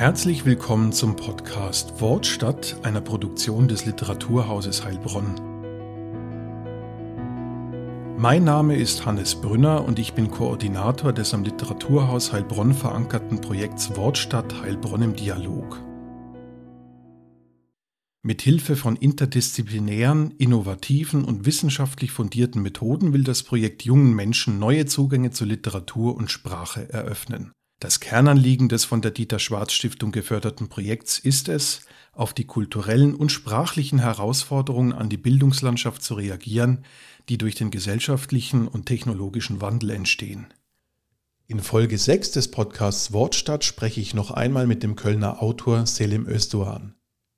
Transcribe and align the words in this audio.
Herzlich 0.00 0.46
willkommen 0.46 0.92
zum 0.92 1.14
Podcast 1.14 2.00
Wortstadt, 2.00 2.74
einer 2.84 3.02
Produktion 3.02 3.68
des 3.68 3.84
Literaturhauses 3.84 4.82
Heilbronn. 4.82 5.34
Mein 8.16 8.44
Name 8.44 8.76
ist 8.76 9.04
Hannes 9.04 9.34
Brünner 9.34 9.84
und 9.84 9.98
ich 9.98 10.14
bin 10.14 10.30
Koordinator 10.30 11.12
des 11.12 11.34
am 11.34 11.44
Literaturhaus 11.44 12.32
Heilbronn 12.32 12.72
verankerten 12.72 13.42
Projekts 13.42 13.94
Wortstadt 13.94 14.62
Heilbronn 14.62 15.02
im 15.02 15.16
Dialog. 15.16 15.82
Mit 18.22 18.40
Hilfe 18.40 18.76
von 18.76 18.96
interdisziplinären, 18.96 20.30
innovativen 20.38 21.24
und 21.24 21.44
wissenschaftlich 21.44 22.10
fundierten 22.10 22.62
Methoden 22.62 23.12
will 23.12 23.24
das 23.24 23.42
Projekt 23.42 23.84
jungen 23.84 24.14
Menschen 24.14 24.58
neue 24.58 24.86
Zugänge 24.86 25.30
zu 25.30 25.44
Literatur 25.44 26.16
und 26.16 26.30
Sprache 26.30 26.90
eröffnen. 26.90 27.52
Das 27.80 27.98
Kernanliegen 27.98 28.68
des 28.68 28.84
von 28.84 29.00
der 29.00 29.10
Dieter 29.10 29.38
Schwarz 29.38 29.72
Stiftung 29.72 30.12
geförderten 30.12 30.68
Projekts 30.68 31.18
ist 31.18 31.48
es, 31.48 31.80
auf 32.12 32.34
die 32.34 32.44
kulturellen 32.44 33.14
und 33.14 33.32
sprachlichen 33.32 34.00
Herausforderungen 34.00 34.92
an 34.92 35.08
die 35.08 35.16
Bildungslandschaft 35.16 36.02
zu 36.02 36.12
reagieren, 36.12 36.84
die 37.30 37.38
durch 37.38 37.54
den 37.54 37.70
gesellschaftlichen 37.70 38.68
und 38.68 38.84
technologischen 38.84 39.62
Wandel 39.62 39.90
entstehen. 39.90 40.48
In 41.46 41.60
Folge 41.60 41.96
6 41.96 42.32
des 42.32 42.50
Podcasts 42.50 43.14
Wortstadt 43.14 43.64
spreche 43.64 44.02
ich 44.02 44.12
noch 44.12 44.30
einmal 44.30 44.66
mit 44.66 44.82
dem 44.82 44.94
Kölner 44.94 45.42
Autor 45.42 45.86
Selim 45.86 46.26
Özdoğan. 46.26 46.92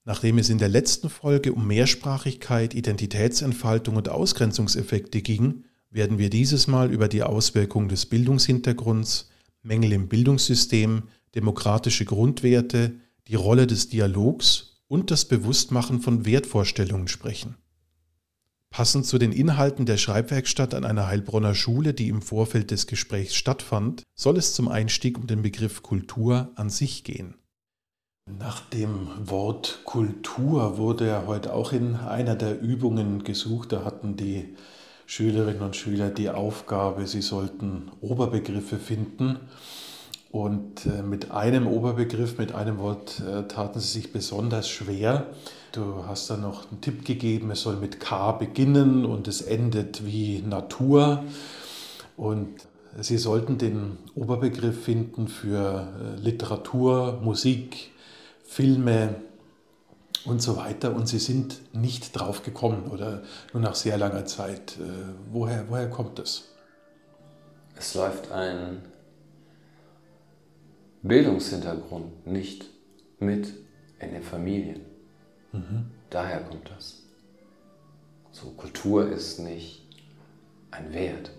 Nachdem 0.05 0.39
es 0.39 0.51
in 0.51 0.59
der 0.59 0.69
letzten 0.69 1.09
Folge 1.09 1.53
um 1.53 1.69
Mehrsprachigkeit, 1.69 2.75
Identitätsentfaltung 2.75 3.95
und 3.95 4.09
Ausgrenzungseffekte 4.09 5.23
ging, 5.23 5.67
werden 5.89 6.19
wir 6.19 6.31
dieses 6.31 6.67
Mal 6.67 6.91
über 6.91 7.07
die 7.07 7.23
Auswirkungen 7.23 7.89
des 7.89 8.07
Bildungshintergrunds, 8.07 9.29
Mängel 9.63 9.93
im 9.93 10.09
Bildungssystem, 10.09 11.05
demokratische 11.35 12.05
Grundwerte, 12.05 12.95
die 13.29 13.37
Rolle 13.37 13.67
des 13.67 13.89
Dialogs 13.89 14.83
und 14.89 15.11
das 15.11 15.25
Bewusstmachen 15.25 16.01
von 16.01 16.27
Wertvorstellungen 16.27 17.09
sprechen. 17.09 17.57
Passend 18.71 19.07
zu 19.07 19.19
den 19.19 19.33
Inhalten 19.33 19.85
der 19.85 19.99
Schreibwerkstatt 19.99 20.75
an 20.75 20.85
einer 20.85 21.07
Heilbronner 21.07 21.55
Schule, 21.55 21.93
die 21.93 22.09
im 22.09 22.23
Vorfeld 22.23 22.71
des 22.71 22.87
Gesprächs 22.87 23.35
stattfand, 23.35 24.03
soll 24.15 24.39
es 24.39 24.55
zum 24.55 24.69
Einstieg 24.69 25.19
um 25.19 25.27
den 25.27 25.43
Begriff 25.43 25.83
Kultur 25.83 26.51
an 26.55 26.71
sich 26.71 27.05
gehen. 27.05 27.35
Nach 28.39 28.61
dem 28.71 29.09
Wort 29.29 29.81
Kultur 29.85 30.79
wurde 30.79 31.09
ja 31.09 31.25
heute 31.27 31.53
auch 31.53 31.73
in 31.73 31.97
einer 31.97 32.35
der 32.35 32.61
Übungen 32.61 33.25
gesucht. 33.25 33.73
Da 33.73 33.85
hatten 33.85 34.17
die 34.17 34.57
Schülerinnen 35.07 35.63
und 35.63 35.77
Schüler 35.77 36.11
die 36.11 36.31
Aufgabe, 36.31 37.07
sie 37.07 37.23
sollten 37.23 37.91
Oberbegriffe 38.01 38.79
finden. 38.79 39.39
Und 40.31 40.87
äh, 40.87 41.03
mit 41.03 41.31
einem 41.31 41.67
Oberbegriff, 41.67 42.39
mit 42.39 42.55
einem 42.55 42.79
Wort 42.79 43.21
äh, 43.21 43.47
taten 43.49 43.81
sie 43.81 43.89
sich 44.01 44.13
besonders 44.13 44.69
schwer. 44.69 45.27
Du 45.73 46.07
hast 46.07 46.31
dann 46.31 46.41
noch 46.41 46.71
einen 46.71 46.81
Tipp 46.81 47.05
gegeben, 47.05 47.51
es 47.51 47.61
soll 47.61 47.77
mit 47.77 48.01
K 48.01 48.33
beginnen 48.33 49.05
und 49.05 49.29
es 49.29 49.43
endet 49.43 50.07
wie 50.07 50.41
Natur. 50.41 51.25
Und 52.17 52.49
sie 52.99 53.19
sollten 53.19 53.59
den 53.59 53.99
Oberbegriff 54.15 54.85
finden 54.85 55.29
für 55.29 55.89
äh, 56.01 56.21
Literatur, 56.21 57.21
Musik, 57.23 57.91
Filme, 58.43 59.17
und 60.25 60.41
so 60.41 60.57
weiter. 60.57 60.95
Und 60.95 61.07
sie 61.07 61.19
sind 61.19 61.75
nicht 61.75 62.19
drauf 62.19 62.43
gekommen 62.43 62.91
oder 62.91 63.23
nur 63.53 63.63
nach 63.63 63.75
sehr 63.75 63.99
langer 63.99 64.25
Zeit. 64.25 64.77
Äh, 64.79 65.15
woher, 65.31 65.69
woher 65.69 65.91
kommt 65.91 66.19
das? 66.19 66.49
Es 67.77 67.95
läuft 67.95 68.31
ein 68.31 68.83
Bildungshintergrund 71.03 72.27
nicht 72.27 72.67
mit 73.19 73.53
in 73.99 74.13
den 74.13 74.23
Familien. 74.23 74.83
Mhm. 75.53 75.91
Daher 76.11 76.41
kommt 76.41 76.71
das. 76.71 77.03
So, 78.31 78.51
Kultur 78.51 79.11
ist 79.11 79.39
nicht 79.39 79.87
ein 80.71 80.93
Wert. 80.93 81.31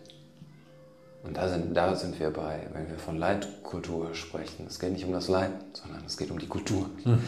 Und 1.23 1.37
da 1.37 1.47
sind, 1.47 1.73
da 1.73 1.95
sind 1.95 2.19
wir 2.19 2.31
bei, 2.31 2.67
wenn 2.73 2.89
wir 2.89 2.99
von 2.99 3.17
Leitkultur 3.17 4.13
sprechen. 4.13 4.67
Es 4.67 4.79
geht 4.79 4.91
nicht 4.91 5.05
um 5.05 5.13
das 5.13 5.29
Leid, 5.29 5.51
sondern 5.71 6.03
es 6.05 6.17
geht 6.17 6.29
um 6.29 6.37
die 6.37 6.47
Kultur. 6.47 6.89
Mhm. 7.05 7.19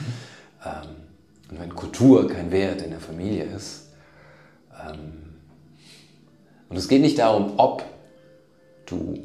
Ähm, 0.66 0.96
und 1.50 1.60
wenn 1.60 1.76
Kultur 1.76 2.28
kein 2.28 2.52
Wert 2.52 2.82
in 2.82 2.92
der 2.92 3.00
Familie 3.00 3.46
ist, 3.46 3.90
ähm, 4.88 5.26
und 6.70 6.78
es 6.78 6.88
geht 6.88 7.02
nicht 7.02 7.20
darum, 7.20 7.54
ob 7.58 7.84
du 8.86 9.24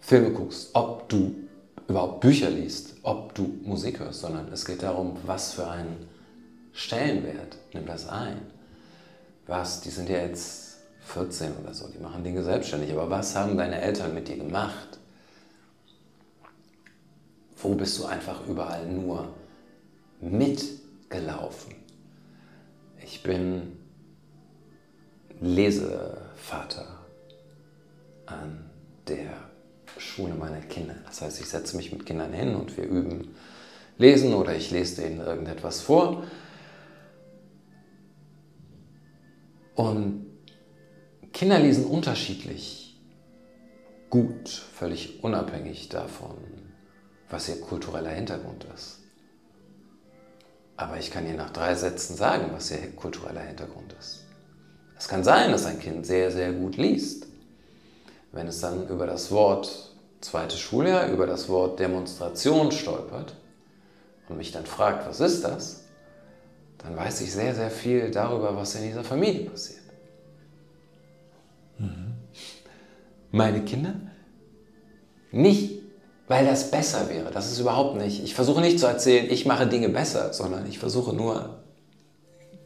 Filme 0.00 0.30
guckst, 0.30 0.70
ob 0.74 1.08
du 1.08 1.34
überhaupt 1.88 2.20
Bücher 2.20 2.50
liest, 2.50 2.94
ob 3.02 3.34
du 3.34 3.58
Musik 3.62 3.98
hörst, 4.00 4.20
sondern 4.20 4.52
es 4.52 4.64
geht 4.64 4.82
darum, 4.82 5.16
was 5.24 5.52
für 5.52 5.68
einen 5.68 6.08
Stellenwert 6.72 7.56
nimmt 7.72 7.88
das 7.88 8.08
ein. 8.08 8.40
Was, 9.46 9.80
die 9.80 9.90
sind 9.90 10.08
ja 10.08 10.18
jetzt 10.18 10.78
14 11.00 11.56
oder 11.62 11.74
so, 11.74 11.88
die 11.88 11.98
machen 11.98 12.22
Dinge 12.22 12.44
selbstständig, 12.44 12.92
aber 12.92 13.10
was 13.10 13.34
haben 13.34 13.56
deine 13.56 13.80
Eltern 13.80 14.14
mit 14.14 14.28
dir 14.28 14.36
gemacht? 14.36 14.98
Wo 17.56 17.74
bist 17.74 17.98
du 17.98 18.04
einfach 18.06 18.46
überall 18.46 18.86
nur 18.86 19.28
mit 20.20 20.79
gelaufen. 21.10 21.74
Ich 23.02 23.22
bin 23.22 23.76
Lesevater 25.40 27.04
an 28.26 28.70
der 29.08 29.50
Schule 29.98 30.34
meiner 30.34 30.60
Kinder. 30.60 30.94
Das 31.06 31.20
heißt, 31.20 31.40
ich 31.40 31.48
setze 31.48 31.76
mich 31.76 31.92
mit 31.92 32.06
Kindern 32.06 32.32
hin 32.32 32.54
und 32.54 32.76
wir 32.76 32.84
üben 32.84 33.34
Lesen 33.98 34.32
oder 34.32 34.56
ich 34.56 34.70
lese 34.70 35.02
denen 35.02 35.20
irgendetwas 35.20 35.80
vor. 35.80 36.24
Und 39.74 40.26
Kinder 41.32 41.58
lesen 41.58 41.84
unterschiedlich 41.84 43.00
gut, 44.10 44.48
völlig 44.48 45.22
unabhängig 45.22 45.88
davon, 45.88 46.36
was 47.28 47.48
ihr 47.48 47.60
kultureller 47.60 48.10
Hintergrund 48.10 48.66
ist. 48.74 48.99
Aber 50.80 50.96
ich 50.96 51.10
kann 51.10 51.26
dir 51.26 51.34
nach 51.34 51.50
drei 51.50 51.74
Sätzen 51.74 52.16
sagen, 52.16 52.52
was 52.54 52.70
ihr 52.70 52.78
kultureller 52.96 53.42
Hintergrund 53.42 53.94
ist. 54.00 54.24
Es 54.98 55.08
kann 55.08 55.22
sein, 55.22 55.52
dass 55.52 55.66
ein 55.66 55.78
Kind 55.78 56.06
sehr, 56.06 56.30
sehr 56.30 56.52
gut 56.52 56.78
liest. 56.78 57.26
Wenn 58.32 58.46
es 58.46 58.60
dann 58.60 58.88
über 58.88 59.06
das 59.06 59.30
Wort 59.30 59.92
zweite 60.22 60.56
Schuljahr, 60.56 61.08
über 61.08 61.26
das 61.26 61.50
Wort 61.50 61.78
Demonstration 61.80 62.72
stolpert 62.72 63.36
und 64.30 64.38
mich 64.38 64.52
dann 64.52 64.64
fragt, 64.64 65.06
was 65.06 65.20
ist 65.20 65.44
das, 65.44 65.84
dann 66.78 66.96
weiß 66.96 67.20
ich 67.20 67.30
sehr, 67.30 67.54
sehr 67.54 67.70
viel 67.70 68.10
darüber, 68.10 68.56
was 68.56 68.74
in 68.74 68.84
dieser 68.84 69.04
Familie 69.04 69.50
passiert. 69.50 69.82
Mhm. 71.76 72.14
Meine 73.32 73.62
Kinder 73.66 73.96
nicht 75.30 75.79
weil 76.30 76.46
das 76.46 76.70
besser 76.70 77.08
wäre. 77.08 77.32
Das 77.32 77.50
ist 77.50 77.58
überhaupt 77.58 77.96
nicht. 77.96 78.22
Ich 78.22 78.36
versuche 78.36 78.60
nicht 78.60 78.78
zu 78.78 78.86
erzählen, 78.86 79.26
ich 79.28 79.46
mache 79.46 79.66
Dinge 79.66 79.88
besser, 79.88 80.32
sondern 80.32 80.64
ich 80.68 80.78
versuche 80.78 81.12
nur 81.12 81.58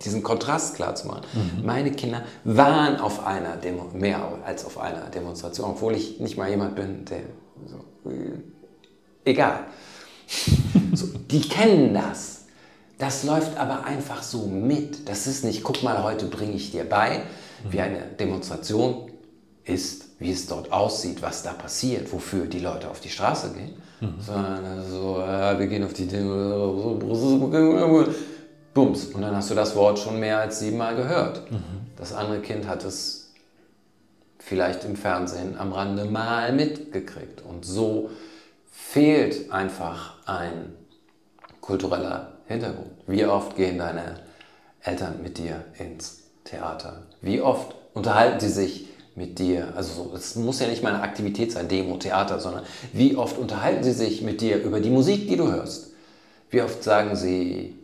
diesen 0.04 0.22
Kontrast 0.22 0.74
klar 0.74 0.94
zu 0.94 1.06
machen. 1.06 1.22
Mhm. 1.32 1.64
Meine 1.64 1.90
Kinder 1.92 2.24
waren 2.44 3.00
auf 3.00 3.26
einer 3.26 3.56
Demo, 3.56 3.84
mehr 3.94 4.20
als 4.44 4.66
auf 4.66 4.76
einer 4.76 5.08
Demonstration, 5.08 5.70
obwohl 5.70 5.94
ich 5.94 6.20
nicht 6.20 6.36
mal 6.36 6.50
jemand 6.50 6.76
bin, 6.76 7.06
der 7.06 7.20
so, 7.64 8.10
äh, 8.10 9.30
egal. 9.30 9.60
so, 10.92 11.06
die 11.30 11.40
kennen 11.40 11.94
das. 11.94 12.42
Das 12.98 13.24
läuft 13.24 13.56
aber 13.56 13.84
einfach 13.86 14.22
so 14.22 14.46
mit. 14.46 15.08
Das 15.08 15.26
ist 15.26 15.42
nicht, 15.42 15.64
guck 15.64 15.82
mal, 15.82 16.02
heute 16.02 16.26
bringe 16.26 16.52
ich 16.52 16.70
dir 16.70 16.86
bei, 16.86 17.22
wie 17.70 17.80
eine 17.80 18.02
Demonstration 18.20 19.10
ist 19.64 20.03
wie 20.18 20.30
es 20.30 20.46
dort 20.46 20.72
aussieht, 20.72 21.22
was 21.22 21.42
da 21.42 21.52
passiert, 21.52 22.12
wofür 22.12 22.46
die 22.46 22.60
Leute 22.60 22.88
auf 22.88 23.00
die 23.00 23.08
Straße 23.08 23.52
gehen, 23.52 23.74
mhm. 24.00 24.20
sondern 24.20 24.88
so, 24.88 25.18
ja, 25.18 25.58
wir 25.58 25.66
gehen 25.66 25.84
auf 25.84 25.92
die 25.92 26.06
Demo, 26.06 26.98
Bums. 28.72 29.06
Und 29.06 29.22
dann 29.22 29.36
hast 29.36 29.50
du 29.50 29.54
das 29.54 29.74
Wort 29.76 29.98
schon 29.98 30.18
mehr 30.18 30.38
als 30.38 30.58
siebenmal 30.58 30.96
gehört. 30.96 31.50
Mhm. 31.50 31.62
Das 31.96 32.12
andere 32.12 32.40
Kind 32.40 32.66
hat 32.66 32.84
es 32.84 33.32
vielleicht 34.38 34.84
im 34.84 34.96
Fernsehen 34.96 35.56
am 35.58 35.72
Rande 35.72 36.04
mal 36.04 36.52
mitgekriegt. 36.52 37.42
Und 37.42 37.64
so 37.64 38.10
fehlt 38.70 39.50
einfach 39.52 40.14
ein 40.26 40.74
kultureller 41.60 42.32
Hintergrund. 42.46 42.90
Wie 43.06 43.24
oft 43.24 43.56
gehen 43.56 43.78
deine 43.78 44.16
Eltern 44.82 45.22
mit 45.22 45.38
dir 45.38 45.64
ins 45.78 46.24
Theater? 46.44 47.02
Wie 47.22 47.40
oft 47.40 47.74
unterhalten 47.94 48.40
sie 48.40 48.48
sich 48.48 48.88
mit 49.16 49.38
dir? 49.38 49.72
Also 49.76 50.12
es 50.14 50.34
muss 50.36 50.60
ja 50.60 50.66
nicht 50.66 50.82
mal 50.82 50.94
eine 50.94 51.02
Aktivität 51.02 51.52
sein, 51.52 51.68
Demo, 51.68 51.96
Theater, 51.96 52.40
sondern 52.40 52.64
wie 52.92 53.16
oft 53.16 53.38
unterhalten 53.38 53.84
sie 53.84 53.92
sich 53.92 54.22
mit 54.22 54.40
dir 54.40 54.62
über 54.62 54.80
die 54.80 54.90
Musik, 54.90 55.28
die 55.28 55.36
du 55.36 55.50
hörst? 55.50 55.92
Wie 56.50 56.62
oft 56.62 56.82
sagen 56.82 57.16
sie, 57.16 57.76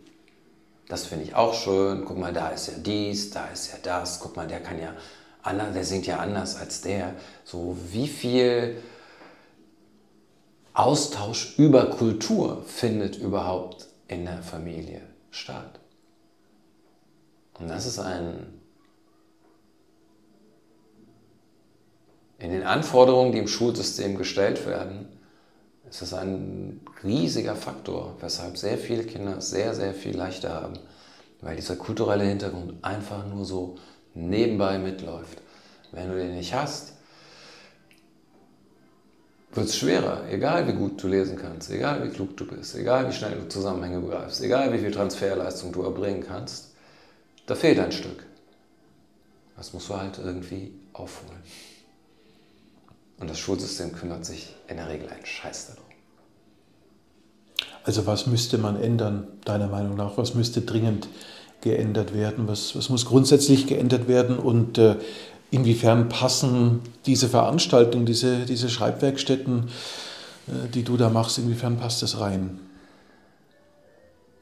das 0.88 1.06
finde 1.06 1.24
ich 1.24 1.34
auch 1.34 1.54
schön, 1.54 2.04
guck 2.04 2.18
mal, 2.18 2.32
da 2.32 2.48
ist 2.48 2.66
ja 2.66 2.74
dies, 2.78 3.30
da 3.30 3.46
ist 3.46 3.70
ja 3.72 3.78
das, 3.82 4.20
guck 4.20 4.36
mal, 4.36 4.46
der 4.46 4.60
kann 4.60 4.80
ja 4.80 4.94
anders, 5.42 5.72
der 5.72 5.84
singt 5.84 6.06
ja 6.06 6.18
anders 6.18 6.56
als 6.56 6.80
der. 6.80 7.14
So 7.44 7.76
wie 7.90 8.08
viel 8.08 8.76
Austausch 10.74 11.58
über 11.58 11.86
Kultur 11.90 12.64
findet 12.66 13.16
überhaupt 13.16 13.86
in 14.08 14.24
der 14.24 14.42
Familie 14.42 15.02
statt. 15.30 15.78
Und 17.58 17.68
das 17.68 17.86
ist 17.86 17.98
ein 17.98 18.59
in 22.40 22.50
den 22.50 22.62
Anforderungen, 22.62 23.32
die 23.32 23.38
im 23.38 23.48
Schulsystem 23.48 24.16
gestellt 24.16 24.66
werden, 24.66 25.06
ist 25.88 26.02
das 26.02 26.14
ein 26.14 26.80
riesiger 27.04 27.54
Faktor, 27.54 28.16
weshalb 28.20 28.56
sehr 28.56 28.78
viele 28.78 29.04
Kinder 29.04 29.40
sehr, 29.40 29.74
sehr 29.74 29.92
viel 29.92 30.16
leichter 30.16 30.54
haben, 30.54 30.78
weil 31.42 31.56
dieser 31.56 31.76
kulturelle 31.76 32.24
Hintergrund 32.24 32.82
einfach 32.82 33.26
nur 33.26 33.44
so 33.44 33.76
nebenbei 34.14 34.78
mitläuft. 34.78 35.38
Wenn 35.92 36.08
du 36.08 36.16
den 36.16 36.36
nicht 36.36 36.54
hast, 36.54 36.94
wird 39.52 39.66
es 39.66 39.76
schwerer, 39.76 40.22
egal 40.30 40.66
wie 40.68 40.72
gut 40.72 41.02
du 41.02 41.08
lesen 41.08 41.36
kannst, 41.36 41.70
egal 41.70 42.04
wie 42.04 42.14
klug 42.14 42.36
du 42.36 42.46
bist, 42.46 42.74
egal 42.76 43.08
wie 43.08 43.12
schnell 43.12 43.36
du 43.36 43.48
Zusammenhänge 43.48 44.00
begreifst, 44.00 44.40
egal 44.42 44.72
wie 44.72 44.78
viel 44.78 44.92
Transferleistung 44.92 45.72
du 45.72 45.82
erbringen 45.82 46.24
kannst, 46.26 46.72
da 47.46 47.54
fehlt 47.54 47.80
ein 47.80 47.92
Stück. 47.92 48.24
Das 49.56 49.72
musst 49.72 49.90
du 49.90 49.96
halt 49.96 50.18
irgendwie 50.18 50.72
aufholen. 50.92 51.42
Und 53.20 53.28
das 53.28 53.38
Schulsystem 53.38 53.92
kümmert 53.92 54.24
sich 54.24 54.54
in 54.66 54.78
der 54.78 54.88
Regel 54.88 55.08
einen 55.08 55.24
Scheiß 55.24 55.68
darum. 55.68 55.84
Also 57.84 58.06
was 58.06 58.26
müsste 58.26 58.58
man 58.58 58.80
ändern, 58.80 59.28
deiner 59.44 59.68
Meinung 59.68 59.96
nach? 59.96 60.16
Was 60.16 60.34
müsste 60.34 60.62
dringend 60.62 61.08
geändert 61.60 62.14
werden? 62.14 62.48
Was, 62.48 62.74
was 62.74 62.88
muss 62.88 63.04
grundsätzlich 63.06 63.66
geändert 63.66 64.08
werden? 64.08 64.38
Und 64.38 64.78
äh, 64.78 64.96
inwiefern 65.50 66.08
passen 66.08 66.80
diese 67.06 67.28
Veranstaltungen, 67.28 68.06
diese, 68.06 68.46
diese 68.46 68.70
Schreibwerkstätten, 68.70 69.68
äh, 70.48 70.68
die 70.68 70.82
du 70.82 70.96
da 70.96 71.10
machst, 71.10 71.38
inwiefern 71.38 71.78
passt 71.78 72.02
das 72.02 72.20
rein? 72.20 72.58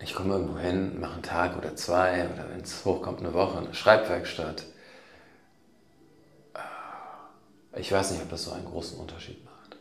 Ich 0.00 0.14
komme 0.14 0.34
irgendwo 0.34 0.58
hin, 0.58 1.00
mache 1.00 1.14
einen 1.14 1.22
Tag 1.22 1.58
oder 1.58 1.74
zwei 1.74 2.28
oder 2.32 2.46
wenn 2.52 2.62
es 2.62 2.84
hochkommt, 2.84 3.18
eine 3.20 3.34
Woche, 3.34 3.58
eine 3.58 3.74
Schreibwerkstatt. 3.74 4.64
Ich 7.76 7.92
weiß 7.92 8.12
nicht, 8.12 8.22
ob 8.22 8.30
das 8.30 8.44
so 8.44 8.52
einen 8.52 8.64
großen 8.64 8.98
Unterschied 8.98 9.44
macht. 9.44 9.76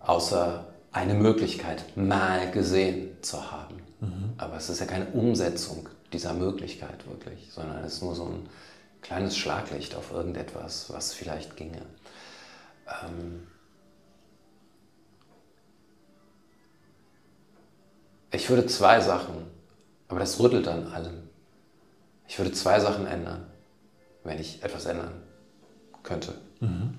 Außer 0.00 0.66
eine 0.92 1.14
Möglichkeit 1.14 1.96
mal 1.96 2.50
gesehen 2.50 3.16
zu 3.22 3.50
haben. 3.50 3.76
Mhm. 4.00 4.32
Aber 4.38 4.56
es 4.56 4.68
ist 4.68 4.80
ja 4.80 4.86
keine 4.86 5.06
Umsetzung 5.06 5.88
dieser 6.12 6.32
Möglichkeit 6.32 7.06
wirklich, 7.06 7.52
sondern 7.52 7.84
es 7.84 7.94
ist 7.94 8.02
nur 8.02 8.14
so 8.14 8.24
ein 8.24 8.48
kleines 9.02 9.36
Schlaglicht 9.36 9.94
auf 9.94 10.12
irgendetwas, 10.12 10.90
was 10.92 11.14
vielleicht 11.14 11.56
ginge. 11.56 11.82
Ähm 13.02 13.46
ich 18.30 18.48
würde 18.48 18.66
zwei 18.66 19.00
Sachen, 19.00 19.46
aber 20.08 20.20
das 20.20 20.40
rüttelt 20.40 20.68
an 20.68 20.88
allem. 20.88 21.28
Ich 22.26 22.38
würde 22.38 22.52
zwei 22.52 22.80
Sachen 22.80 23.06
ändern, 23.06 23.46
wenn 24.24 24.38
ich 24.38 24.62
etwas 24.62 24.86
ändern 24.86 25.22
könnte. 26.02 26.34
Mhm. 26.60 26.94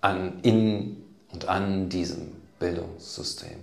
An, 0.00 0.40
in 0.42 1.04
und 1.32 1.48
an 1.48 1.88
diesem 1.88 2.32
Bildungssystem. 2.58 3.58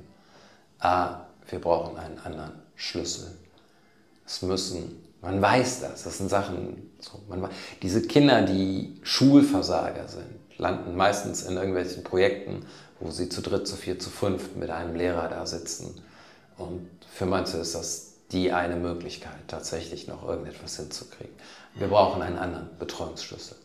A, 0.79 1.21
wir 1.49 1.59
brauchen 1.59 1.97
einen 1.97 2.19
anderen 2.19 2.53
Schlüssel. 2.75 3.31
Es 4.25 4.41
müssen, 4.41 5.03
man 5.21 5.41
weiß 5.41 5.81
das, 5.81 6.03
das 6.03 6.17
sind 6.17 6.29
Sachen, 6.29 6.91
so, 6.99 7.19
man, 7.27 7.49
diese 7.81 8.01
Kinder, 8.01 8.41
die 8.41 8.99
Schulversager 9.03 10.07
sind, 10.07 10.39
landen 10.57 10.95
meistens 10.95 11.43
in 11.43 11.55
irgendwelchen 11.55 12.03
Projekten, 12.03 12.65
wo 12.99 13.09
sie 13.09 13.29
zu 13.29 13.41
dritt, 13.41 13.67
zu 13.67 13.75
vier, 13.75 13.99
zu 13.99 14.09
fünf 14.09 14.55
mit 14.55 14.69
einem 14.69 14.95
Lehrer 14.95 15.27
da 15.27 15.45
sitzen. 15.45 16.01
Und 16.57 16.87
für 17.13 17.25
manche 17.25 17.57
ist 17.57 17.75
das 17.75 18.13
die 18.31 18.51
eine 18.51 18.75
Möglichkeit, 18.75 19.47
tatsächlich 19.47 20.07
noch 20.07 20.27
irgendetwas 20.27 20.77
hinzukriegen. 20.77 21.33
Wir 21.75 21.87
brauchen 21.87 22.21
einen 22.21 22.37
anderen 22.37 22.69
Betreuungsschlüssel. 22.79 23.57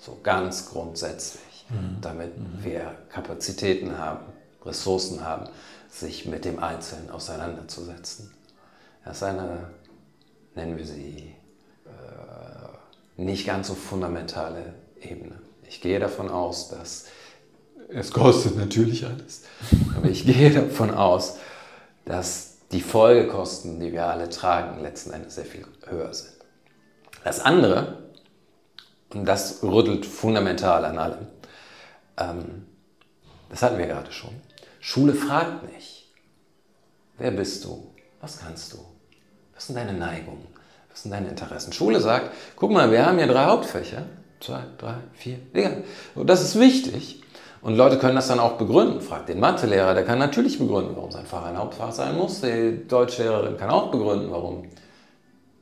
So 0.00 0.18
ganz 0.22 0.70
grundsätzlich, 0.70 1.66
mhm. 1.68 2.00
damit 2.00 2.38
mhm. 2.38 2.64
wir 2.64 2.96
Kapazitäten 3.08 3.98
haben, 3.98 4.26
Ressourcen 4.64 5.24
haben, 5.24 5.48
sich 5.90 6.26
mit 6.26 6.44
dem 6.44 6.58
Einzelnen 6.62 7.10
auseinanderzusetzen. 7.10 8.32
Das 9.04 9.18
ist 9.18 9.22
eine, 9.22 9.70
nennen 10.54 10.76
wir 10.76 10.86
sie, 10.86 11.34
äh, 11.86 13.22
nicht 13.22 13.46
ganz 13.46 13.68
so 13.68 13.74
fundamentale 13.74 14.74
Ebene. 15.00 15.40
Ich 15.66 15.80
gehe 15.80 15.98
davon 15.98 16.28
aus, 16.28 16.68
dass 16.68 17.06
es 17.90 18.12
kostet 18.12 18.56
natürlich 18.56 19.06
alles, 19.06 19.42
aber 19.96 20.08
ich 20.08 20.26
gehe 20.26 20.50
davon 20.50 20.92
aus, 20.92 21.38
dass 22.04 22.58
die 22.70 22.82
Folgekosten, 22.82 23.80
die 23.80 23.92
wir 23.92 24.06
alle 24.06 24.28
tragen, 24.28 24.82
letzten 24.82 25.12
Endes 25.12 25.36
sehr 25.36 25.46
viel 25.46 25.64
höher 25.86 26.12
sind. 26.12 26.34
Das 27.24 27.40
andere, 27.40 28.07
und 29.14 29.24
das 29.24 29.62
rüttelt 29.62 30.06
fundamental 30.06 30.84
an 30.84 30.98
allem. 30.98 31.26
Ähm, 32.18 32.66
das 33.50 33.62
hatten 33.62 33.78
wir 33.78 33.86
gerade 33.86 34.12
schon. 34.12 34.30
Schule 34.80 35.14
fragt 35.14 35.70
nicht, 35.72 36.08
wer 37.16 37.30
bist 37.30 37.64
du? 37.64 37.90
Was 38.20 38.38
kannst 38.38 38.72
du? 38.72 38.78
Was 39.54 39.66
sind 39.66 39.76
deine 39.76 39.92
Neigungen? 39.92 40.46
Was 40.90 41.02
sind 41.02 41.12
deine 41.12 41.28
Interessen? 41.28 41.72
Schule 41.72 42.00
sagt, 42.00 42.30
guck 42.56 42.70
mal, 42.70 42.90
wir 42.90 43.04
haben 43.06 43.18
hier 43.18 43.26
drei 43.26 43.46
Hauptfächer. 43.46 44.04
Zwei, 44.40 44.60
drei, 44.78 44.94
vier, 45.14 45.38
egal. 45.52 45.82
Und 46.14 46.28
das 46.28 46.42
ist 46.42 46.58
wichtig. 46.60 47.22
Und 47.60 47.76
Leute 47.76 47.98
können 47.98 48.14
das 48.14 48.28
dann 48.28 48.38
auch 48.38 48.52
begründen. 48.52 49.00
Fragt 49.00 49.28
den 49.28 49.40
Mathelehrer, 49.40 49.94
der 49.94 50.04
kann 50.04 50.18
natürlich 50.18 50.58
begründen, 50.58 50.94
warum 50.94 51.10
sein 51.10 51.26
Fach 51.26 51.44
ein 51.44 51.58
Hauptfach 51.58 51.90
sein 51.90 52.16
muss. 52.16 52.40
Die 52.40 52.86
Deutschlehrerin 52.86 53.56
kann 53.56 53.70
auch 53.70 53.90
begründen, 53.90 54.30
warum 54.30 54.68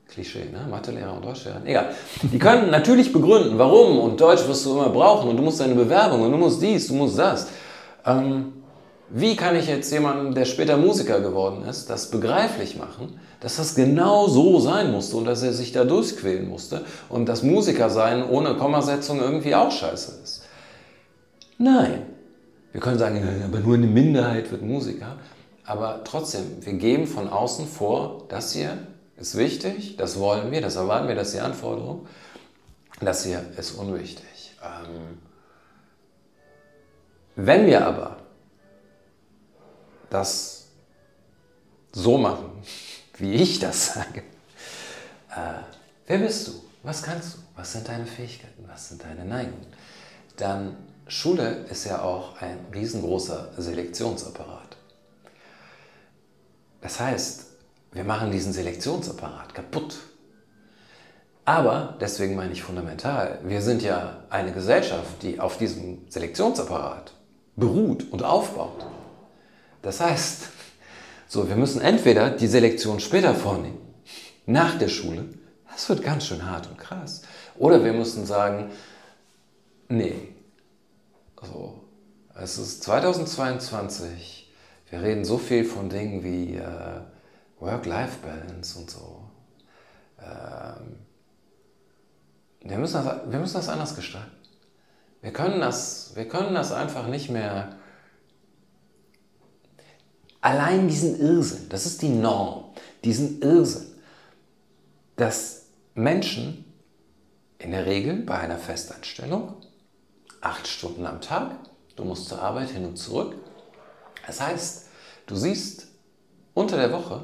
Klischee, 0.08 0.50
ne? 0.50 0.66
Mathelehrer 0.70 1.14
und 1.14 1.24
Deutschlehrer, 1.24 1.60
egal. 1.64 1.90
Die 2.22 2.38
können 2.38 2.70
natürlich 2.70 3.12
begründen, 3.12 3.58
warum 3.58 3.98
und 3.98 4.20
Deutsch 4.20 4.46
wirst 4.46 4.64
du 4.64 4.72
immer 4.72 4.88
brauchen 4.88 5.28
und 5.28 5.36
du 5.36 5.42
musst 5.42 5.60
deine 5.60 5.74
Bewerbung 5.74 6.22
und 6.22 6.32
du 6.32 6.38
musst 6.38 6.62
dies, 6.62 6.88
du 6.88 6.94
musst 6.94 7.18
das. 7.18 7.48
Ähm, 8.04 8.52
wie 9.08 9.36
kann 9.36 9.54
ich 9.54 9.68
jetzt 9.68 9.92
jemandem, 9.92 10.34
der 10.34 10.44
später 10.44 10.76
Musiker 10.76 11.20
geworden 11.20 11.64
ist, 11.64 11.90
das 11.90 12.10
begreiflich 12.10 12.76
machen, 12.76 13.20
dass 13.40 13.56
das 13.56 13.74
genau 13.74 14.26
so 14.26 14.58
sein 14.58 14.90
musste 14.90 15.16
und 15.16 15.26
dass 15.26 15.42
er 15.42 15.52
sich 15.52 15.72
da 15.72 15.84
durchquälen 15.84 16.48
musste 16.48 16.84
und 17.08 17.28
dass 17.28 17.42
Musiker 17.42 17.88
sein 17.88 18.28
ohne 18.28 18.54
Kommasetzung 18.54 19.20
irgendwie 19.20 19.54
auch 19.54 19.70
scheiße 19.70 20.20
ist? 20.22 20.42
Nein. 21.58 22.02
Wir 22.72 22.80
können 22.80 22.98
sagen, 22.98 23.22
aber 23.44 23.60
nur 23.60 23.74
eine 23.74 23.86
Minderheit 23.86 24.50
wird 24.50 24.62
Musiker. 24.62 25.16
Aber 25.64 26.02
trotzdem, 26.04 26.42
wir 26.60 26.74
geben 26.74 27.06
von 27.06 27.28
außen 27.28 27.66
vor, 27.66 28.24
dass 28.28 28.52
hier 28.52 28.76
ist 29.16 29.36
wichtig, 29.36 29.96
das 29.96 30.18
wollen 30.18 30.50
wir, 30.50 30.60
das 30.60 30.76
erwarten 30.76 31.08
wir, 31.08 31.14
das 31.14 31.28
ist 31.28 31.34
die 31.34 31.40
Anforderung. 31.40 32.06
Das 33.00 33.24
hier 33.24 33.44
ist 33.56 33.72
unwichtig. 33.72 34.56
Ähm, 34.62 35.18
wenn 37.34 37.66
wir 37.66 37.86
aber 37.86 38.18
das 40.08 40.68
so 41.92 42.18
machen, 42.18 42.62
wie 43.18 43.34
ich 43.34 43.58
das 43.58 43.94
sage, 43.94 44.20
äh, 45.30 45.60
wer 46.06 46.18
bist 46.18 46.48
du? 46.48 46.52
Was 46.82 47.02
kannst 47.02 47.34
du? 47.34 47.38
Was 47.56 47.72
sind 47.72 47.88
deine 47.88 48.06
Fähigkeiten? 48.06 48.64
Was 48.68 48.88
sind 48.90 49.02
deine 49.02 49.24
Neigungen? 49.24 49.66
Dann 50.36 50.76
Schule 51.08 51.66
ist 51.70 51.84
ja 51.84 52.02
auch 52.02 52.40
ein 52.40 52.58
riesengroßer 52.72 53.52
Selektionsapparat. 53.56 54.76
Das 56.80 57.00
heißt, 57.00 57.46
wir 57.96 58.04
machen 58.04 58.30
diesen 58.30 58.52
Selektionsapparat 58.52 59.54
kaputt. 59.54 59.96
Aber, 61.44 61.96
deswegen 62.00 62.34
meine 62.34 62.52
ich 62.52 62.62
fundamental, 62.62 63.38
wir 63.44 63.62
sind 63.62 63.80
ja 63.82 64.24
eine 64.30 64.52
Gesellschaft, 64.52 65.22
die 65.22 65.38
auf 65.38 65.58
diesem 65.58 66.10
Selektionsapparat 66.10 67.12
beruht 67.54 68.10
und 68.10 68.24
aufbaut. 68.24 68.84
Das 69.82 70.00
heißt, 70.00 70.48
so, 71.28 71.48
wir 71.48 71.56
müssen 71.56 71.80
entweder 71.80 72.30
die 72.30 72.48
Selektion 72.48 72.98
später 73.00 73.34
vornehmen, 73.34 73.78
nach 74.46 74.76
der 74.78 74.88
Schule, 74.88 75.24
das 75.72 75.88
wird 75.88 76.02
ganz 76.02 76.26
schön 76.26 76.50
hart 76.50 76.68
und 76.68 76.78
krass, 76.78 77.22
oder 77.56 77.84
wir 77.84 77.92
müssen 77.92 78.26
sagen, 78.26 78.70
nee, 79.88 80.34
so, 81.42 81.80
es 82.34 82.58
ist 82.58 82.82
2022, 82.82 84.52
wir 84.90 85.02
reden 85.02 85.24
so 85.24 85.38
viel 85.38 85.64
von 85.64 85.88
Dingen 85.88 86.22
wie 86.22 86.56
äh, 86.56 87.00
Work-Life-Balance 87.60 88.78
und 88.78 88.90
so. 88.90 89.30
Ähm, 90.20 90.98
wir, 92.60 92.78
müssen 92.78 93.04
das, 93.04 93.30
wir 93.30 93.38
müssen 93.38 93.54
das 93.54 93.68
anders 93.68 93.94
gestalten. 93.94 94.36
Wir 95.22 95.32
können 95.32 95.60
das, 95.60 96.12
wir 96.14 96.28
können 96.28 96.54
das 96.54 96.72
einfach 96.72 97.06
nicht 97.08 97.30
mehr. 97.30 97.76
Allein 100.40 100.86
diesen 100.86 101.18
Irrsinn, 101.18 101.68
das 101.68 101.86
ist 101.86 102.02
die 102.02 102.08
Norm, 102.08 102.66
diesen 103.02 103.42
Irrsinn, 103.42 103.86
dass 105.16 105.66
Menschen 105.94 106.64
in 107.58 107.72
der 107.72 107.86
Regel 107.86 108.22
bei 108.22 108.38
einer 108.38 108.58
Festanstellung 108.58 109.56
acht 110.40 110.68
Stunden 110.68 111.06
am 111.06 111.20
Tag 111.20 111.58
du 111.96 112.04
musst 112.04 112.28
zur 112.28 112.40
Arbeit 112.40 112.70
hin 112.70 112.84
und 112.84 112.96
zurück. 112.96 113.34
Das 114.26 114.40
heißt, 114.40 114.86
du 115.26 115.34
siehst 115.34 115.88
unter 116.54 116.76
der 116.76 116.92
Woche 116.92 117.22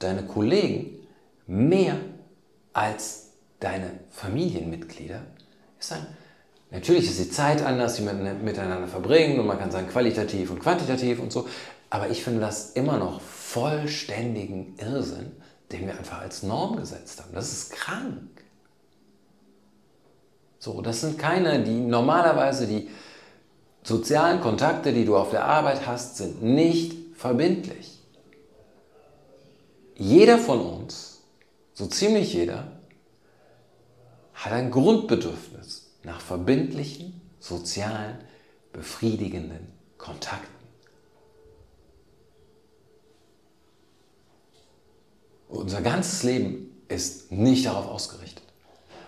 deine 0.00 0.24
Kollegen 0.24 0.98
mehr 1.46 1.96
als 2.72 3.30
deine 3.60 4.00
Familienmitglieder. 4.10 5.22
Ist 5.78 5.92
ein, 5.92 6.06
natürlich 6.70 7.08
ist 7.08 7.18
die 7.18 7.30
Zeit 7.30 7.62
anders, 7.62 7.96
die 7.96 8.02
man 8.02 8.44
miteinander 8.44 8.88
verbringen 8.88 9.38
und 9.38 9.46
man 9.46 9.58
kann 9.58 9.70
sagen 9.70 9.88
qualitativ 9.88 10.50
und 10.50 10.60
quantitativ 10.60 11.20
und 11.20 11.32
so. 11.32 11.48
Aber 11.90 12.08
ich 12.08 12.22
finde 12.22 12.40
das 12.40 12.72
immer 12.72 12.98
noch 12.98 13.20
vollständigen 13.20 14.76
Irrsinn, 14.78 15.32
den 15.72 15.86
wir 15.86 15.98
einfach 15.98 16.20
als 16.20 16.42
Norm 16.42 16.76
gesetzt 16.76 17.20
haben. 17.20 17.32
Das 17.34 17.52
ist 17.52 17.72
krank. 17.72 18.44
So, 20.58 20.82
das 20.82 21.00
sind 21.00 21.18
keine, 21.18 21.62
die 21.62 21.80
normalerweise 21.80 22.66
die 22.66 22.88
sozialen 23.82 24.40
Kontakte, 24.40 24.92
die 24.92 25.04
du 25.04 25.16
auf 25.16 25.30
der 25.30 25.44
Arbeit 25.44 25.86
hast, 25.86 26.18
sind 26.18 26.42
nicht 26.42 27.16
verbindlich. 27.16 27.99
Jeder 30.00 30.38
von 30.38 30.62
uns, 30.62 31.20
so 31.74 31.86
ziemlich 31.86 32.32
jeder, 32.32 32.64
hat 34.32 34.50
ein 34.50 34.70
Grundbedürfnis 34.70 35.90
nach 36.04 36.22
verbindlichen, 36.22 37.20
sozialen, 37.38 38.16
befriedigenden 38.72 39.68
Kontakten. 39.98 40.48
Unser 45.50 45.82
ganzes 45.82 46.22
Leben 46.22 46.82
ist 46.88 47.30
nicht 47.30 47.66
darauf 47.66 47.86
ausgerichtet. 47.86 48.44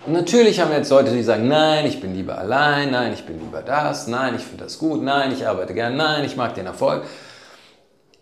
Und 0.05 0.13
natürlich 0.13 0.61
haben 0.61 0.73
wir 0.73 0.77
jetzt 0.77 0.91
Leute, 0.91 1.15
die 1.15 1.23
sagen, 1.23 1.49
nein, 1.49 1.87
ich 1.87 2.03
bin 2.03 2.15
lieber 2.15 2.37
allein, 2.37 2.91
nein, 2.91 3.15
ich 3.15 3.25
bin 3.25 3.41
lieber 3.41 3.63
das, 3.63 4.09
nein, 4.09 4.35
ich 4.35 4.43
finde 4.43 4.65
das 4.65 4.79
gut, 4.79 5.03
nein, 5.03 5.33
ich 5.33 5.47
arbeite 5.47 5.73
gern, 5.73 5.97
nein, 5.97 6.27
ich 6.27 6.37
mag 6.37 6.55
den 6.55 6.67
Erfolg. 6.67 7.07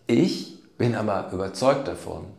Ich 0.06 0.62
bin 0.78 0.94
aber 0.94 1.32
überzeugt 1.32 1.88
davon, 1.88 2.38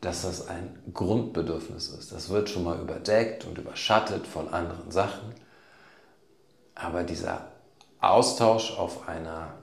dass 0.00 0.22
das 0.22 0.48
ein 0.48 0.78
Grundbedürfnis 0.94 1.88
ist. 1.88 2.12
Das 2.12 2.30
wird 2.30 2.48
schon 2.48 2.64
mal 2.64 2.80
überdeckt 2.80 3.44
und 3.44 3.58
überschattet 3.58 4.26
von 4.26 4.48
anderen 4.48 4.90
Sachen. 4.90 5.34
Aber 6.74 7.02
dieser 7.02 7.48
Austausch 8.00 8.72
auf 8.78 9.08
einer, 9.08 9.54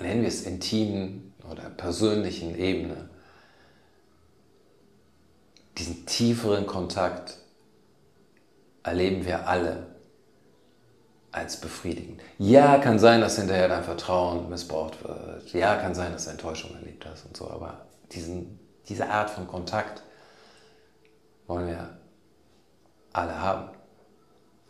nennen 0.00 0.22
wir 0.22 0.28
es 0.28 0.42
intimen 0.42 1.34
oder 1.48 1.70
persönlichen 1.70 2.58
Ebene, 2.58 3.08
diesen 5.76 6.06
tieferen 6.06 6.66
Kontakt 6.66 7.38
erleben 8.82 9.24
wir 9.24 9.46
alle 9.46 9.86
als 11.30 11.60
befriedigend. 11.60 12.20
Ja, 12.38 12.78
kann 12.78 12.98
sein, 12.98 13.20
dass 13.20 13.36
hinterher 13.36 13.68
dein 13.68 13.84
Vertrauen 13.84 14.48
missbraucht 14.48 15.04
wird. 15.04 15.52
Ja, 15.52 15.76
kann 15.76 15.94
sein, 15.94 16.12
dass 16.12 16.24
du 16.24 16.30
Enttäuschung 16.32 16.74
erlebt 16.74 17.06
hast 17.06 17.26
und 17.26 17.36
so. 17.36 17.48
Aber 17.48 17.87
diesen, 18.12 18.58
diese 18.88 19.08
Art 19.08 19.30
von 19.30 19.46
Kontakt 19.46 20.02
wollen 21.46 21.66
wir 21.66 21.98
alle 23.12 23.40
haben. 23.40 23.70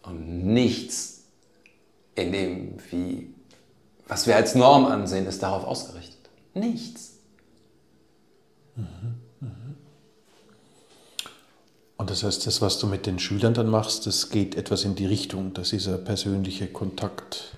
Und 0.02 0.46
nichts 0.46 1.24
in 2.14 2.32
dem, 2.32 2.78
wie, 2.90 3.34
was 4.06 4.26
wir 4.26 4.36
als 4.36 4.54
Norm 4.54 4.86
ansehen, 4.86 5.26
ist 5.26 5.42
darauf 5.42 5.64
ausgerichtet. 5.64 6.30
Nichts. 6.54 7.18
Mhm. 8.76 9.18
Und 11.98 12.10
das 12.10 12.22
heißt, 12.22 12.46
das, 12.46 12.62
was 12.62 12.78
du 12.78 12.86
mit 12.86 13.06
den 13.06 13.18
Schülern 13.18 13.54
dann 13.54 13.68
machst, 13.68 14.06
das 14.06 14.30
geht 14.30 14.54
etwas 14.54 14.84
in 14.84 14.94
die 14.94 15.06
Richtung, 15.06 15.52
dass 15.52 15.70
dieser 15.70 15.98
persönliche 15.98 16.68
Kontakt, 16.68 17.56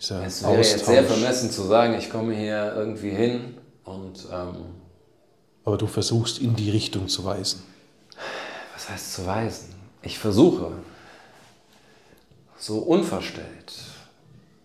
dieser 0.00 0.24
Es 0.24 0.42
wäre 0.42 0.52
Austausch. 0.58 0.72
jetzt 0.72 0.86
sehr 0.86 1.04
vermessen 1.04 1.50
zu 1.50 1.62
sagen, 1.62 1.94
ich 1.98 2.08
komme 2.08 2.34
hier 2.34 2.72
irgendwie 2.74 3.10
hin 3.10 3.59
und... 3.90 4.26
Ähm, 4.32 4.56
Aber 5.64 5.76
du 5.76 5.86
versuchst 5.86 6.38
in 6.38 6.56
die 6.56 6.70
Richtung 6.70 7.08
zu 7.08 7.24
weisen. 7.24 7.62
Was 8.74 8.88
heißt 8.88 9.14
zu 9.14 9.26
weisen? 9.26 9.74
Ich 10.02 10.18
versuche, 10.18 10.72
so 12.56 12.78
unverstellt, 12.78 13.74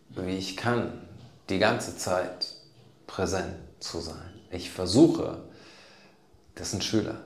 wie 0.09 0.37
ich 0.37 0.55
kann, 0.55 1.01
die 1.49 1.59
ganze 1.59 1.97
Zeit 1.97 2.55
präsent 3.07 3.55
zu 3.79 3.99
sein. 3.99 4.33
Ich 4.51 4.69
versuche, 4.69 5.43
das 6.55 6.71
sind 6.71 6.83
Schüler, 6.83 7.21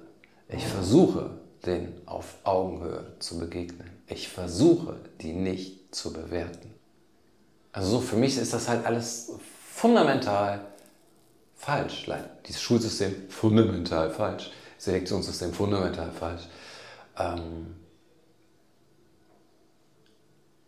ich 0.48 0.66
versuche, 0.66 1.30
den 1.66 1.94
auf 2.06 2.36
Augenhöhe 2.44 3.14
zu 3.20 3.38
begegnen. 3.40 3.90
Ich 4.08 4.30
versuche, 4.30 4.96
die 5.22 5.34
nicht 5.34 5.94
zu 5.94 6.12
bewerten. 6.12 6.74
Also 7.72 7.92
so, 7.92 8.02
für 8.02 8.16
mich 8.16 8.38
ist 8.38 8.54
das 8.54 8.68
halt 8.68 8.86
alles 8.86 9.32
fundamental 9.72 10.66
falsch. 11.60 12.10
Dieses 12.48 12.62
Schulsystem 12.62 13.30
fundamental 13.30 14.10
falsch. 14.10 14.50
Selektionssystem 14.80 15.54
fundamental 15.54 16.12
falsch. 16.12 16.48
Ähm, 17.18 17.76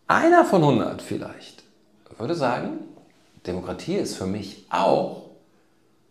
einer 0.06 0.44
von 0.44 0.62
100 0.62 1.02
vielleicht 1.02 1.62
würde 2.22 2.36
sagen, 2.36 2.78
Demokratie 3.46 3.96
ist 3.96 4.14
für 4.14 4.26
mich 4.26 4.66
auch, 4.70 5.30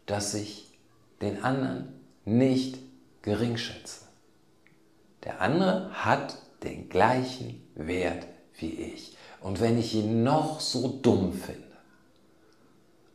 dass 0.06 0.34
ich 0.34 0.68
den 1.22 1.42
anderen 1.44 1.94
nicht 2.26 2.80
gering 3.22 3.56
schätze. 3.56 4.02
Der 5.24 5.40
andere 5.40 5.90
hat 5.94 6.38
den 6.64 6.90
gleichen 6.90 7.66
Wert 7.76 8.28
wie 8.58 8.72
ich. 8.72 9.16
Und 9.40 9.62
wenn 9.62 9.80
ich 9.80 9.96
ihn 9.96 10.24
noch 10.24 10.60
so 10.60 11.00
dumm 11.02 11.32
finde 11.32 11.71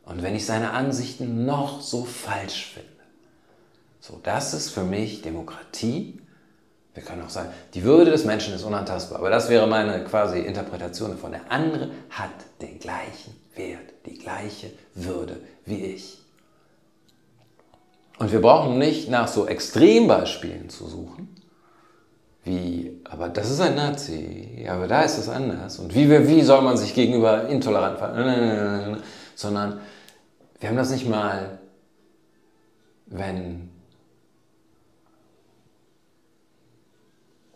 und 0.07 0.23
wenn 0.23 0.35
ich 0.35 0.47
seine 0.47 0.71
Ansichten 0.71 1.45
noch 1.45 1.83
so 1.83 2.05
falsch 2.05 2.73
finde, 2.75 2.89
so 4.01 4.21
das 4.23 4.55
ist 4.55 4.71
für 4.71 4.85
mich 4.85 5.21
Demokratie. 5.21 6.21
Wir 6.95 7.03
können 7.03 7.23
auch 7.23 7.29
sagen, 7.29 7.51
die 7.75 7.83
Würde 7.83 8.13
des 8.13 8.25
Menschen 8.25 8.55
ist 8.55 8.63
unantastbar, 8.63 9.19
aber 9.19 9.29
das 9.31 9.51
wäre 9.51 9.67
meine 9.67 10.03
quasi 10.05 10.39
Interpretation 10.39 11.11
davon. 11.11 11.33
Der 11.33 11.51
andere 11.51 11.91
hat 12.09 12.31
den 12.63 12.79
gleichen 12.79 13.35
Wert, 13.55 13.93
die 14.07 14.17
gleiche 14.17 14.71
Würde 14.95 15.37
wie 15.67 15.85
ich. 15.85 16.19
Und 18.19 18.33
wir 18.33 18.41
brauchen 18.41 18.79
nicht 18.79 19.11
nach 19.11 19.29
so 19.29 19.47
Extrembeispielen 19.47 20.71
zu 20.71 20.87
suchen, 20.87 21.37
wie, 22.45 23.01
aber 23.11 23.29
das 23.29 23.51
ist 23.51 23.61
ein 23.61 23.75
Nazi, 23.75 24.67
aber 24.71 24.87
da 24.87 25.03
ist 25.03 25.19
es 25.19 25.29
anders. 25.29 25.81
Und 25.81 25.95
wie, 25.95 26.09
wie 26.29 26.43
soll 26.43 26.63
man 26.63 26.77
sich 26.77 26.95
gegenüber 26.95 27.49
intolerant 27.49 27.99
verhalten? 27.99 29.03
Sondern 29.35 29.81
wir 30.59 30.69
haben 30.69 30.77
das 30.77 30.91
nicht 30.91 31.09
mal, 31.09 31.59
wenn 33.07 33.71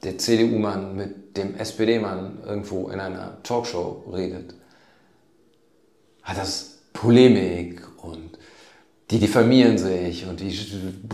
der 0.02 0.18
CDU-Mann 0.18 0.96
mit 0.96 1.36
dem 1.36 1.56
SPD-Mann 1.56 2.38
irgendwo 2.44 2.88
in 2.88 3.00
einer 3.00 3.42
Talkshow 3.42 4.04
redet, 4.12 4.54
hat 6.22 6.38
das 6.38 6.78
Polemik 6.92 7.82
und 8.02 8.38
die 9.10 9.18
diffamieren 9.18 9.76
sich 9.76 10.26
und 10.26 10.40
die 10.40 10.56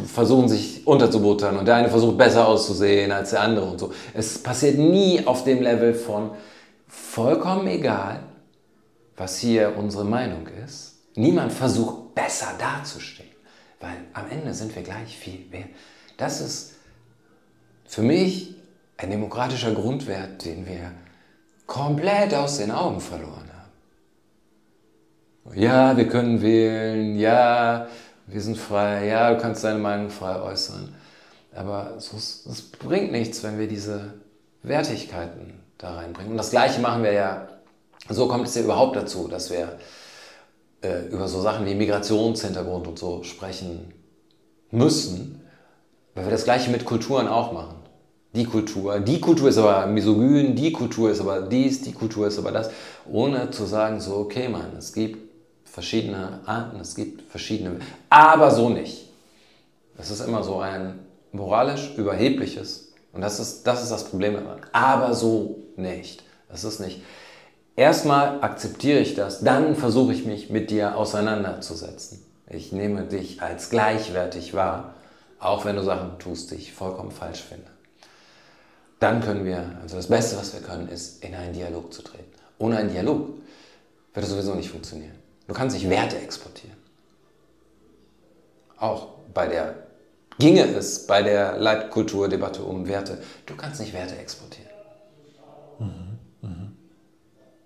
versuchen 0.06 0.48
sich 0.48 0.86
unterzubuttern 0.86 1.56
und 1.56 1.66
der 1.66 1.76
eine 1.76 1.88
versucht 1.88 2.18
besser 2.18 2.46
auszusehen 2.46 3.10
als 3.10 3.30
der 3.30 3.40
andere 3.40 3.66
und 3.66 3.80
so. 3.80 3.92
Es 4.12 4.42
passiert 4.42 4.78
nie 4.78 5.26
auf 5.26 5.44
dem 5.44 5.62
Level 5.62 5.94
von 5.94 6.32
vollkommen 6.86 7.66
egal, 7.68 8.20
was 9.16 9.38
hier 9.38 9.74
unsere 9.76 10.04
Meinung 10.04 10.46
ist. 10.64 10.85
Niemand 11.16 11.52
versucht 11.52 12.14
besser 12.14 12.54
dazustehen, 12.58 13.30
weil 13.80 13.96
am 14.12 14.30
Ende 14.30 14.54
sind 14.54 14.74
wir 14.74 14.82
gleich 14.82 15.16
viel 15.16 15.50
wert. 15.50 15.70
Das 16.16 16.40
ist 16.40 16.74
für 17.86 18.02
mich 18.02 18.54
ein 18.98 19.10
demokratischer 19.10 19.72
Grundwert, 19.72 20.44
den 20.44 20.66
wir 20.66 20.92
komplett 21.66 22.34
aus 22.34 22.58
den 22.58 22.70
Augen 22.70 23.00
verloren 23.00 23.50
haben. 25.44 25.58
Ja, 25.58 25.96
wir 25.96 26.08
können 26.08 26.42
wählen, 26.42 27.18
ja, 27.18 27.88
wir 28.26 28.40
sind 28.40 28.58
frei, 28.58 29.06
ja, 29.06 29.32
du 29.32 29.40
kannst 29.40 29.64
deine 29.64 29.78
Meinung 29.78 30.10
frei 30.10 30.40
äußern. 30.40 30.94
Aber 31.54 31.94
es 31.96 32.62
bringt 32.78 33.12
nichts, 33.12 33.42
wenn 33.42 33.58
wir 33.58 33.68
diese 33.68 34.14
Wertigkeiten 34.62 35.62
da 35.78 35.94
reinbringen. 35.94 36.32
Und 36.32 36.38
das 36.38 36.50
Gleiche 36.50 36.80
machen 36.80 37.02
wir 37.02 37.12
ja, 37.12 37.48
so 38.08 38.28
kommt 38.28 38.46
es 38.46 38.54
ja 38.54 38.62
überhaupt 38.62 38.96
dazu, 38.96 39.28
dass 39.28 39.50
wir 39.50 39.78
äh, 40.82 41.06
über 41.10 41.28
so 41.28 41.40
Sachen 41.40 41.66
wie 41.66 41.74
Migrationshintergrund 41.74 42.86
und 42.86 42.98
so 42.98 43.22
sprechen 43.22 43.92
müssen, 44.70 45.40
weil 46.14 46.24
wir 46.24 46.30
das 46.30 46.44
Gleiche 46.44 46.70
mit 46.70 46.84
Kulturen 46.84 47.28
auch 47.28 47.52
machen. 47.52 47.76
Die 48.34 48.44
Kultur, 48.44 49.00
die 49.00 49.20
Kultur 49.20 49.48
ist 49.48 49.56
aber 49.56 49.86
misogyn, 49.86 50.54
die 50.54 50.72
Kultur 50.72 51.10
ist 51.10 51.20
aber 51.20 51.42
dies, 51.42 51.80
die 51.80 51.92
Kultur 51.92 52.26
ist 52.26 52.38
aber 52.38 52.52
das, 52.52 52.70
ohne 53.10 53.50
zu 53.50 53.64
sagen, 53.64 54.00
so, 54.00 54.16
okay, 54.16 54.48
Mann, 54.48 54.76
es 54.76 54.92
gibt 54.92 55.18
verschiedene 55.64 56.40
Arten, 56.44 56.78
es 56.80 56.94
gibt 56.94 57.22
verschiedene, 57.30 57.80
aber 58.10 58.50
so 58.50 58.68
nicht. 58.68 59.08
Das 59.96 60.10
ist 60.10 60.20
immer 60.20 60.42
so 60.42 60.58
ein 60.58 60.98
moralisch 61.32 61.94
überhebliches 61.96 62.92
und 63.12 63.22
das 63.22 63.40
ist 63.40 63.66
das, 63.66 63.82
ist 63.82 63.92
das 63.92 64.04
Problem 64.04 64.34
daran. 64.34 64.60
Aber 64.72 65.14
so 65.14 65.62
nicht. 65.76 66.22
Das 66.50 66.64
ist 66.64 66.80
nicht. 66.80 67.00
Erstmal 67.76 68.42
akzeptiere 68.42 68.98
ich 68.98 69.14
das, 69.14 69.40
dann 69.40 69.76
versuche 69.76 70.12
ich 70.12 70.24
mich 70.24 70.50
mit 70.50 70.70
dir 70.70 70.96
auseinanderzusetzen. 70.96 72.22
Ich 72.48 72.72
nehme 72.72 73.04
dich 73.04 73.42
als 73.42 73.70
gleichwertig 73.70 74.54
wahr, 74.54 74.94
auch 75.38 75.64
wenn 75.64 75.76
du 75.76 75.82
Sachen 75.82 76.18
tust, 76.18 76.50
die 76.50 76.56
ich 76.56 76.72
vollkommen 76.72 77.10
falsch 77.10 77.42
finde. 77.42 77.66
Dann 78.98 79.20
können 79.20 79.44
wir, 79.44 79.78
also 79.82 79.96
das 79.96 80.06
Beste, 80.06 80.36
was 80.36 80.54
wir 80.54 80.60
können, 80.60 80.88
ist, 80.88 81.22
in 81.22 81.34
einen 81.34 81.52
Dialog 81.52 81.92
zu 81.92 82.02
treten. 82.02 82.24
Ohne 82.58 82.78
einen 82.78 82.90
Dialog 82.90 83.28
wird 84.14 84.24
es 84.24 84.30
sowieso 84.30 84.54
nicht 84.54 84.70
funktionieren. 84.70 85.14
Du 85.46 85.54
kannst 85.54 85.76
nicht 85.76 85.88
Werte 85.90 86.16
exportieren. 86.16 86.76
Auch 88.78 89.08
bei 89.34 89.46
der, 89.46 89.74
ginge 90.38 90.64
es 90.64 91.06
bei 91.06 91.22
der 91.22 91.58
Leitkulturdebatte 91.58 92.62
um 92.62 92.86
Werte, 92.88 93.18
du 93.44 93.54
kannst 93.56 93.80
nicht 93.80 93.92
Werte 93.92 94.16
exportieren. 94.16 94.70
Mhm, 95.78 96.18
mh. 96.40 96.72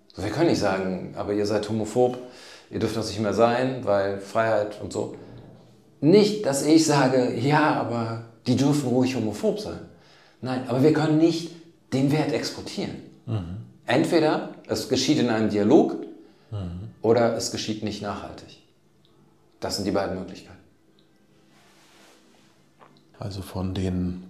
wir 0.17 0.29
können 0.29 0.49
nicht 0.49 0.59
sagen, 0.59 1.13
aber 1.15 1.33
ihr 1.33 1.45
seid 1.45 1.67
homophob, 1.69 2.17
ihr 2.69 2.79
dürft 2.79 2.97
das 2.97 3.09
nicht 3.09 3.19
mehr 3.19 3.33
sein, 3.33 3.81
weil 3.83 4.19
Freiheit 4.19 4.81
und 4.81 4.91
so. 4.91 5.15
Nicht, 6.01 6.45
dass 6.45 6.65
ich 6.65 6.85
sage, 6.85 7.33
ja, 7.39 7.75
aber 7.75 8.25
die 8.47 8.55
dürfen 8.55 8.89
ruhig 8.89 9.15
homophob 9.15 9.59
sein. 9.59 9.79
Nein, 10.41 10.67
aber 10.67 10.83
wir 10.83 10.93
können 10.93 11.17
nicht 11.17 11.51
den 11.93 12.11
Wert 12.11 12.33
exportieren. 12.33 12.95
Mhm. 13.25 13.57
Entweder 13.85 14.55
es 14.67 14.89
geschieht 14.89 15.19
in 15.19 15.29
einem 15.29 15.49
Dialog 15.49 15.95
mhm. 16.49 16.89
oder 17.01 17.35
es 17.35 17.51
geschieht 17.51 17.83
nicht 17.83 18.01
nachhaltig. 18.01 18.59
Das 19.59 19.75
sind 19.75 19.85
die 19.85 19.91
beiden 19.91 20.17
Möglichkeiten. 20.17 20.57
Also 23.19 23.43
von 23.43 23.75
den 23.75 24.23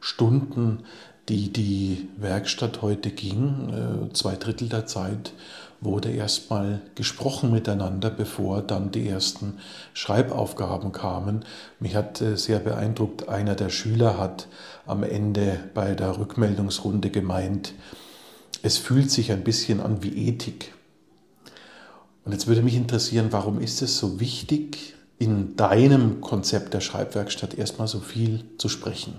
Stunden, 0.00 0.82
die 1.28 1.52
die 1.52 2.08
Werkstatt 2.16 2.82
heute 2.82 3.10
ging, 3.10 4.08
äh, 4.10 4.12
zwei 4.12 4.36
Drittel 4.36 4.68
der 4.68 4.86
Zeit 4.86 5.32
wurde 5.80 6.10
erstmal 6.10 6.80
gesprochen 6.94 7.50
miteinander, 7.50 8.08
bevor 8.10 8.62
dann 8.62 8.92
die 8.92 9.08
ersten 9.08 9.54
Schreibaufgaben 9.94 10.92
kamen. 10.92 11.44
Mich 11.80 11.96
hat 11.96 12.20
äh, 12.20 12.36
sehr 12.36 12.60
beeindruckt, 12.60 13.28
einer 13.28 13.54
der 13.54 13.68
Schüler 13.68 14.18
hat 14.18 14.46
am 14.86 15.02
Ende 15.02 15.58
bei 15.74 15.94
der 15.94 16.18
Rückmeldungsrunde 16.18 17.10
gemeint, 17.10 17.74
es 18.62 18.78
fühlt 18.78 19.10
sich 19.10 19.32
ein 19.32 19.42
bisschen 19.42 19.80
an 19.80 20.02
wie 20.04 20.28
Ethik. 20.28 20.72
Und 22.24 22.32
jetzt 22.32 22.46
würde 22.46 22.62
mich 22.62 22.76
interessieren, 22.76 23.28
warum 23.30 23.60
ist 23.60 23.82
es 23.82 23.98
so 23.98 24.20
wichtig, 24.20 24.94
in 25.18 25.56
deinem 25.56 26.20
Konzept 26.20 26.74
der 26.74 26.80
Schreibwerkstatt 26.80 27.54
erstmal 27.54 27.88
so 27.88 27.98
viel 27.98 28.44
zu 28.58 28.68
sprechen? 28.68 29.14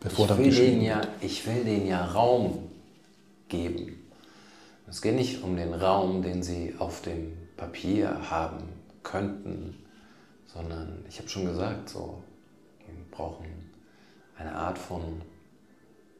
Bevor 0.00 0.24
ich, 0.24 0.28
dann 0.28 0.38
will 0.38 0.54
den 0.54 0.82
ja, 0.82 1.02
ich 1.20 1.46
will 1.46 1.64
denen 1.64 1.86
ja 1.86 2.04
Raum 2.04 2.70
geben. 3.48 4.08
Es 4.88 5.02
geht 5.02 5.14
nicht 5.14 5.42
um 5.42 5.56
den 5.56 5.72
Raum, 5.74 6.22
den 6.22 6.42
sie 6.42 6.74
auf 6.78 7.02
dem 7.02 7.36
Papier 7.56 8.30
haben 8.30 8.64
könnten, 9.02 9.78
sondern 10.46 11.04
ich 11.08 11.18
habe 11.18 11.28
schon 11.28 11.46
gesagt, 11.46 11.88
so, 11.88 12.22
wir 12.78 12.94
brauchen 13.10 13.46
eine 14.36 14.54
Art 14.54 14.78
von, 14.78 15.22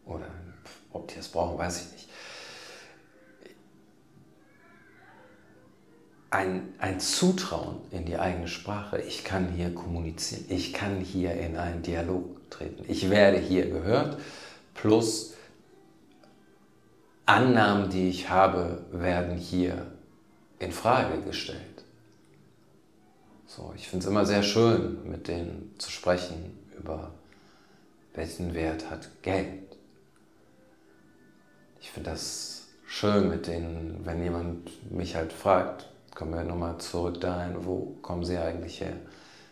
oder 0.07 0.27
ob 0.93 1.09
die 1.09 1.19
es 1.19 1.29
brauchen, 1.29 1.59
weiß 1.59 1.87
ich 1.87 1.93
nicht 1.93 2.09
ein, 6.31 6.75
ein 6.79 7.01
Zutrauen 7.01 7.81
in 7.91 8.07
die 8.07 8.17
eigene 8.17 8.49
Sprache. 8.49 9.01
Ich 9.01 9.25
kann 9.25 9.49
hier 9.49 9.75
kommunizieren, 9.75 10.45
ich 10.49 10.73
kann 10.73 11.01
hier 11.01 11.35
in 11.35 11.57
einen 11.57 11.83
Dialog 11.83 12.40
treten, 12.51 12.85
ich 12.89 13.11
werde 13.11 13.39
hier 13.39 13.71
gehört, 13.71 14.21
plus 14.75 15.35
Annahmen, 17.27 17.91
die 17.91 18.09
ich 18.09 18.29
habe, 18.29 18.85
werden 18.91 19.37
hier 19.37 19.87
in 20.59 20.73
Frage 20.73 21.21
gestellt. 21.23 21.85
So, 23.47 23.73
ich 23.77 23.89
finde 23.89 24.05
es 24.05 24.11
immer 24.11 24.27
sehr 24.27 24.43
schön, 24.43 25.09
mit 25.09 25.29
denen 25.29 25.75
zu 25.79 25.91
sprechen 25.91 26.59
über 26.79 27.13
welchen 28.15 28.55
Wert 28.55 28.91
hat 28.91 29.09
Geld. 29.23 29.77
Ich 31.81 31.91
finde 31.91 32.11
das 32.11 32.69
schön 32.87 33.29
mit 33.29 33.47
denen, 33.47 34.01
wenn 34.05 34.23
jemand 34.23 34.93
mich 34.93 35.15
halt 35.15 35.33
fragt, 35.33 35.87
kommen 36.15 36.35
wir 36.35 36.43
nochmal 36.45 36.79
zurück 36.79 37.21
dahin, 37.21 37.65
wo 37.65 37.97
kommen 38.03 38.25
sie 38.25 38.37
eigentlich 38.37 38.81
her? 38.81 38.97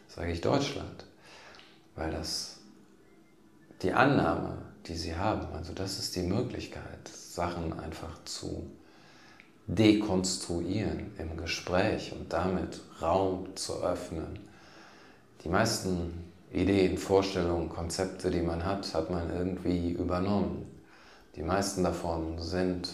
Sage 0.08 0.32
ich 0.32 0.40
Deutschland. 0.40 1.04
Weil 1.94 2.10
das 2.10 2.57
die 3.82 3.92
Annahme, 3.92 4.58
die 4.86 4.94
sie 4.94 5.14
haben, 5.14 5.46
also 5.54 5.72
das 5.72 5.98
ist 5.98 6.16
die 6.16 6.22
Möglichkeit, 6.22 7.08
Sachen 7.08 7.78
einfach 7.78 8.24
zu 8.24 8.70
dekonstruieren 9.66 11.12
im 11.18 11.36
Gespräch 11.36 12.12
und 12.12 12.32
damit 12.32 12.80
Raum 13.02 13.54
zu 13.54 13.82
öffnen. 13.82 14.40
Die 15.44 15.48
meisten 15.48 16.32
Ideen, 16.52 16.96
Vorstellungen, 16.96 17.68
Konzepte, 17.68 18.30
die 18.30 18.40
man 18.40 18.64
hat, 18.64 18.94
hat 18.94 19.10
man 19.10 19.30
irgendwie 19.30 19.90
übernommen. 19.90 20.66
Die 21.36 21.42
meisten 21.42 21.84
davon 21.84 22.38
sind 22.38 22.88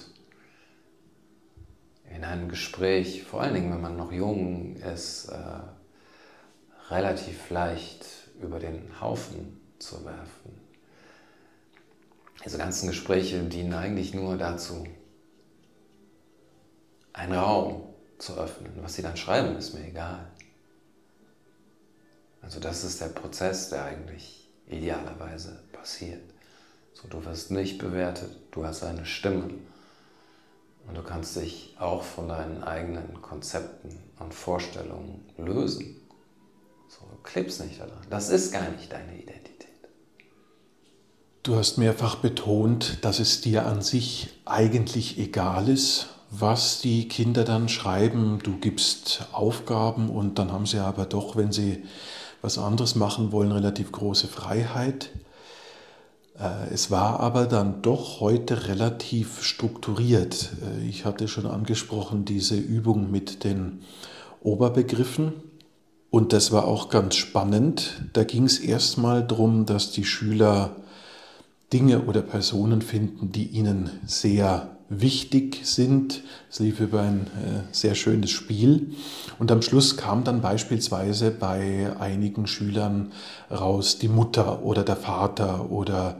in 2.12 2.24
einem 2.24 2.48
Gespräch, 2.48 3.22
vor 3.22 3.40
allen 3.40 3.54
Dingen 3.54 3.72
wenn 3.72 3.80
man 3.80 3.96
noch 3.96 4.12
jung 4.12 4.76
ist, 4.76 5.28
äh, 5.28 6.92
relativ 6.92 7.50
leicht 7.50 8.04
über 8.42 8.58
den 8.58 9.00
Haufen 9.00 9.60
zu 9.78 10.04
werfen. 10.04 10.63
Diese 12.44 12.58
ganzen 12.58 12.88
Gespräche 12.88 13.42
dienen 13.44 13.74
eigentlich 13.74 14.14
nur 14.14 14.36
dazu, 14.36 14.86
einen 17.12 17.34
Raum 17.34 17.94
zu 18.18 18.34
öffnen. 18.34 18.72
Was 18.82 18.94
sie 18.94 19.02
dann 19.02 19.16
schreiben, 19.16 19.56
ist 19.56 19.74
mir 19.74 19.86
egal. 19.86 20.30
Also 22.42 22.60
das 22.60 22.84
ist 22.84 23.00
der 23.00 23.08
Prozess, 23.08 23.70
der 23.70 23.84
eigentlich 23.84 24.50
idealerweise 24.66 25.62
passiert. 25.72 26.22
So, 26.92 27.08
du 27.08 27.24
wirst 27.24 27.50
nicht 27.50 27.78
bewertet, 27.78 28.36
du 28.50 28.64
hast 28.64 28.84
eine 28.84 29.06
Stimme. 29.06 29.50
Und 30.86 30.96
du 30.96 31.02
kannst 31.02 31.36
dich 31.36 31.74
auch 31.78 32.02
von 32.02 32.28
deinen 32.28 32.62
eigenen 32.62 33.22
Konzepten 33.22 33.98
und 34.18 34.34
Vorstellungen 34.34 35.24
lösen. 35.38 35.96
So, 36.88 37.06
du 37.06 37.16
klebst 37.22 37.64
nicht 37.64 37.80
daran. 37.80 38.06
Das 38.10 38.28
ist 38.28 38.52
gar 38.52 38.68
nicht 38.68 38.92
deine 38.92 39.16
Identität. 39.16 39.53
Du 41.44 41.56
hast 41.56 41.76
mehrfach 41.76 42.14
betont, 42.14 43.00
dass 43.02 43.20
es 43.20 43.42
dir 43.42 43.66
an 43.66 43.82
sich 43.82 44.30
eigentlich 44.46 45.18
egal 45.18 45.68
ist, 45.68 46.06
was 46.30 46.80
die 46.80 47.06
Kinder 47.06 47.44
dann 47.44 47.68
schreiben. 47.68 48.38
Du 48.42 48.56
gibst 48.56 49.26
Aufgaben 49.30 50.08
und 50.08 50.38
dann 50.38 50.52
haben 50.52 50.64
sie 50.64 50.78
aber 50.78 51.04
doch, 51.04 51.36
wenn 51.36 51.52
sie 51.52 51.84
was 52.40 52.56
anderes 52.56 52.94
machen 52.94 53.30
wollen, 53.30 53.52
relativ 53.52 53.92
große 53.92 54.26
Freiheit. 54.26 55.10
Äh, 56.38 56.72
es 56.72 56.90
war 56.90 57.20
aber 57.20 57.44
dann 57.44 57.82
doch 57.82 58.20
heute 58.20 58.66
relativ 58.66 59.42
strukturiert. 59.42 60.50
Äh, 60.62 60.88
ich 60.88 61.04
hatte 61.04 61.28
schon 61.28 61.44
angesprochen 61.44 62.24
diese 62.24 62.56
Übung 62.56 63.10
mit 63.10 63.44
den 63.44 63.82
Oberbegriffen. 64.40 65.34
Und 66.08 66.32
das 66.32 66.52
war 66.52 66.64
auch 66.64 66.88
ganz 66.88 67.16
spannend. 67.16 68.06
Da 68.14 68.24
ging 68.24 68.44
es 68.44 68.58
erstmal 68.58 69.22
darum, 69.22 69.66
dass 69.66 69.90
die 69.90 70.06
Schüler 70.06 70.76
Dinge 71.74 72.02
oder 72.02 72.22
Personen 72.22 72.82
finden, 72.82 73.32
die 73.32 73.48
ihnen 73.48 73.90
sehr 74.06 74.76
wichtig 74.88 75.62
sind. 75.64 76.22
Es 76.48 76.60
lief 76.60 76.78
über 76.78 77.00
ein 77.00 77.22
äh, 77.22 77.72
sehr 77.72 77.96
schönes 77.96 78.30
Spiel. 78.30 78.92
Und 79.40 79.50
am 79.50 79.60
Schluss 79.60 79.96
kam 79.96 80.22
dann 80.22 80.40
beispielsweise 80.40 81.32
bei 81.32 81.92
einigen 81.98 82.46
Schülern 82.46 83.10
raus, 83.50 83.98
die 83.98 84.06
Mutter 84.06 84.62
oder 84.62 84.84
der 84.84 84.94
Vater 84.94 85.72
oder 85.72 86.16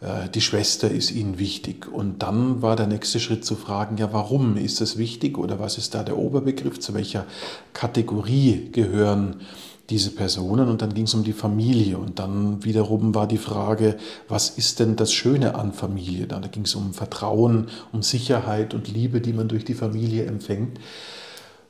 äh, 0.00 0.28
die 0.28 0.40
Schwester 0.40 0.90
ist 0.90 1.12
ihnen 1.12 1.38
wichtig. 1.38 1.86
Und 1.86 2.24
dann 2.24 2.60
war 2.60 2.74
der 2.74 2.88
nächste 2.88 3.20
Schritt 3.20 3.44
zu 3.44 3.54
fragen, 3.54 3.98
ja, 3.98 4.12
warum 4.12 4.56
ist 4.56 4.80
das 4.80 4.98
wichtig 4.98 5.38
oder 5.38 5.60
was 5.60 5.78
ist 5.78 5.94
da 5.94 6.02
der 6.02 6.18
Oberbegriff, 6.18 6.80
zu 6.80 6.92
welcher 6.92 7.24
Kategorie 7.72 8.70
gehören 8.72 9.42
diese 9.90 10.10
Personen 10.10 10.68
und 10.68 10.80
dann 10.80 10.94
ging 10.94 11.04
es 11.04 11.14
um 11.14 11.24
die 11.24 11.32
Familie 11.32 11.98
und 11.98 12.18
dann 12.18 12.64
wiederum 12.64 13.14
war 13.14 13.26
die 13.26 13.38
Frage, 13.38 13.96
was 14.28 14.50
ist 14.50 14.80
denn 14.80 14.96
das 14.96 15.12
Schöne 15.12 15.54
an 15.54 15.72
Familie? 15.72 16.26
Da 16.26 16.38
ging 16.38 16.64
es 16.64 16.74
um 16.74 16.94
Vertrauen, 16.94 17.68
um 17.92 18.02
Sicherheit 18.02 18.74
und 18.74 18.88
Liebe, 18.88 19.20
die 19.20 19.32
man 19.32 19.48
durch 19.48 19.64
die 19.64 19.74
Familie 19.74 20.26
empfängt. 20.26 20.78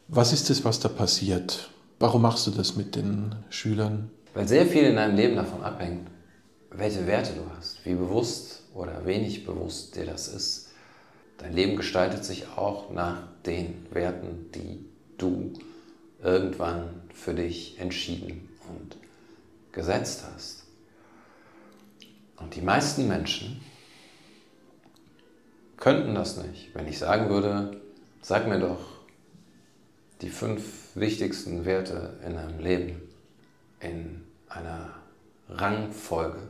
Was 0.09 0.33
ist 0.33 0.51
es, 0.51 0.65
was 0.65 0.79
da 0.79 0.89
passiert? 0.89 1.71
Warum 1.99 2.23
machst 2.23 2.47
du 2.47 2.51
das 2.51 2.77
mit 2.77 2.97
den 2.97 3.35
Schülern? 3.49 4.11
Weil 4.35 4.49
sehr 4.49 4.67
viel 4.67 4.85
in 4.85 4.97
deinem 4.97 5.17
Leben 5.17 5.37
davon 5.37 5.63
abhängt, 5.63 6.09
welche 6.71 7.07
Werte 7.07 7.33
du 7.33 7.43
hast, 7.57 7.85
wie 7.85 7.95
bewusst 7.95 8.63
oder 8.75 9.05
wenig 9.05 9.47
bewusst 9.47 9.97
dir 9.97 10.07
das 10.07 10.29
ist. 10.29 10.71
Dein 11.39 11.55
Leben 11.55 11.77
gestaltet 11.77 12.25
sich 12.25 12.47
auch 12.57 12.91
nach 12.91 13.23
den 13.47 13.87
Werten, 13.91 14.51
die 14.55 14.85
du 15.19 15.53
irgendwann 16.23 17.02
für 17.15 17.35
dich 17.35 17.79
entschieden 17.79 18.49
und 18.69 18.97
gesetzt 19.73 20.25
hast. 20.33 20.65
Und 22.37 22.55
die 22.55 22.61
meisten 22.61 23.09
Menschen 23.09 23.61
könnten 25.77 26.15
das 26.15 26.37
nicht. 26.37 26.75
Wenn 26.75 26.87
ich 26.89 26.99
sagen 26.99 27.29
würde, 27.29 27.81
sag 28.21 28.47
mir 28.49 28.59
doch 28.59 28.81
die 30.21 30.31
fünf 30.31 30.95
wichtigsten 30.95 31.65
Werte 31.65 32.21
in 32.25 32.35
deinem 32.35 32.59
Leben 32.61 33.03
in 33.81 34.25
einer 34.49 34.95
Rangfolge, 35.49 36.41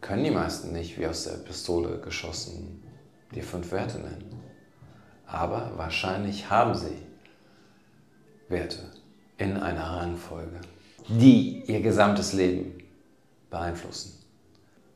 können 0.00 0.24
die 0.24 0.30
meisten 0.30 0.72
nicht 0.72 0.98
wie 0.98 1.06
aus 1.06 1.24
der 1.24 1.38
Pistole 1.38 2.00
geschossen 2.00 2.82
die 3.34 3.42
fünf 3.42 3.72
Werte 3.72 3.98
nennen. 3.98 4.42
Aber 5.26 5.72
wahrscheinlich 5.76 6.48
haben 6.48 6.74
sie 6.74 6.96
Werte 8.48 8.90
in 9.38 9.56
einer 9.56 9.84
Rangfolge, 9.84 10.60
die 11.08 11.62
ihr 11.66 11.80
gesamtes 11.80 12.32
Leben 12.32 12.78
beeinflussen. 13.50 14.14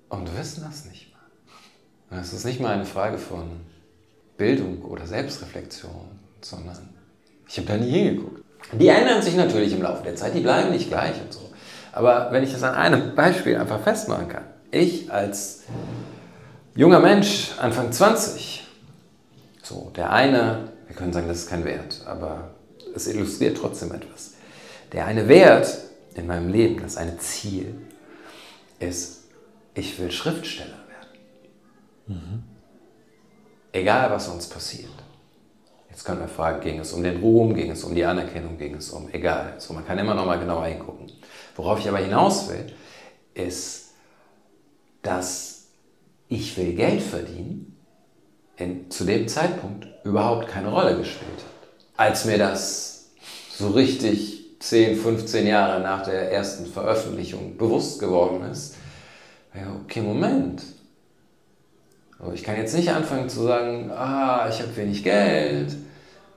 Und 0.09 0.37
wissen 0.37 0.65
das 0.69 0.85
nicht 0.85 1.13
mal. 2.11 2.21
Es 2.21 2.33
ist 2.33 2.45
nicht 2.45 2.61
mal 2.61 2.75
eine 2.75 2.85
Frage 2.85 3.17
von 3.17 3.49
Bildung 4.37 4.83
oder 4.83 5.07
Selbstreflexion, 5.07 6.09
sondern 6.41 6.91
ich 7.49 7.57
habe 7.57 7.69
da 7.69 7.77
nie 7.77 7.91
hingeguckt. 7.91 8.43
Die 8.73 8.89
ändern 8.89 9.23
sich 9.23 9.37
natürlich 9.37 9.73
im 9.73 9.83
Laufe 9.83 10.03
der 10.03 10.17
Zeit, 10.17 10.35
die 10.35 10.41
bleiben 10.41 10.71
nicht 10.71 10.89
gleich 10.89 11.21
und 11.21 11.33
so. 11.33 11.51
Aber 11.93 12.29
wenn 12.33 12.43
ich 12.43 12.53
das 12.53 12.63
an 12.63 12.75
einem 12.75 13.15
Beispiel 13.15 13.57
einfach 13.57 13.81
festmachen 13.81 14.29
kann, 14.29 14.45
ich 14.71 15.13
als 15.13 15.63
junger 16.75 17.01
Mensch, 17.01 17.53
Anfang 17.59 17.93
20, 17.93 18.67
so, 19.63 19.93
der 19.95 20.11
eine, 20.11 20.71
wir 20.87 20.97
können 20.97 21.13
sagen, 21.13 21.29
das 21.29 21.39
ist 21.39 21.51
kein 21.51 21.65
Wert, 21.65 22.01
aber 22.07 22.51
es 22.95 23.07
illustriert 23.07 23.57
trotzdem 23.57 23.93
etwas. 23.93 24.32
Der 24.93 25.07
eine 25.07 25.29
Wert 25.29 25.79
in 26.15 26.27
meinem 26.27 26.51
Leben, 26.51 26.81
das 26.81 26.97
eine 26.97 27.17
Ziel, 27.19 27.75
ist, 28.79 29.25
ich 29.75 29.99
will 29.99 30.11
Schriftsteller 30.11 30.79
werden. 30.89 31.19
Mhm. 32.07 32.43
Egal, 33.73 34.11
was 34.11 34.29
uns 34.29 34.49
passiert. 34.49 34.91
Jetzt 35.89 36.05
können 36.05 36.21
wir 36.21 36.29
fragen, 36.29 36.61
ging 36.61 36.79
es 36.81 36.93
um 36.93 37.03
den 37.03 37.21
Ruhm, 37.21 37.55
ging 37.55 37.71
es 37.71 37.85
um 37.85 37.95
die 37.95 38.05
Anerkennung, 38.05 38.59
ging 38.59 38.75
es 38.75 38.91
um, 38.91 39.09
egal. 39.13 39.55
So, 39.59 39.73
man 39.73 39.87
kann 39.87 39.99
immer 39.99 40.15
noch 40.15 40.27
mal 40.27 40.39
genauer 40.39 40.67
hingucken. 40.67 41.11
Worauf 41.57 41.79
ich 41.79 41.89
aber 41.89 41.99
hinaus 41.99 42.49
will, 42.49 42.73
ist, 43.35 43.93
dass 45.03 45.69
ich 46.29 46.57
will 46.57 46.75
Geld 46.75 47.03
verdienen, 47.03 47.77
in, 48.57 48.91
zu 48.91 49.05
dem 49.05 49.29
Zeitpunkt 49.29 49.87
überhaupt 50.05 50.49
keine 50.49 50.71
Rolle 50.71 50.97
gespielt 50.97 51.31
hat. 51.31 51.71
Als 51.97 52.25
mir 52.25 52.39
das 52.39 53.11
so 53.51 53.71
richtig 53.71 54.42
10, 54.63 54.97
15 54.97 55.47
Jahre 55.49 55.83
nach 55.83 56.05
der 56.05 56.31
ersten 56.31 56.67
Veröffentlichung 56.67 57.57
bewusst 57.57 57.99
geworden 57.99 58.45
ist, 58.51 58.77
okay, 59.85 60.01
Moment. 60.01 60.63
Ich 62.33 62.45
kann 62.45 62.57
jetzt 62.57 62.77
nicht 62.77 62.89
anfangen 62.89 63.29
zu 63.29 63.43
sagen, 63.43 63.91
ah, 63.91 64.47
ich 64.49 64.61
habe 64.61 64.77
wenig 64.77 65.03
Geld, 65.03 65.75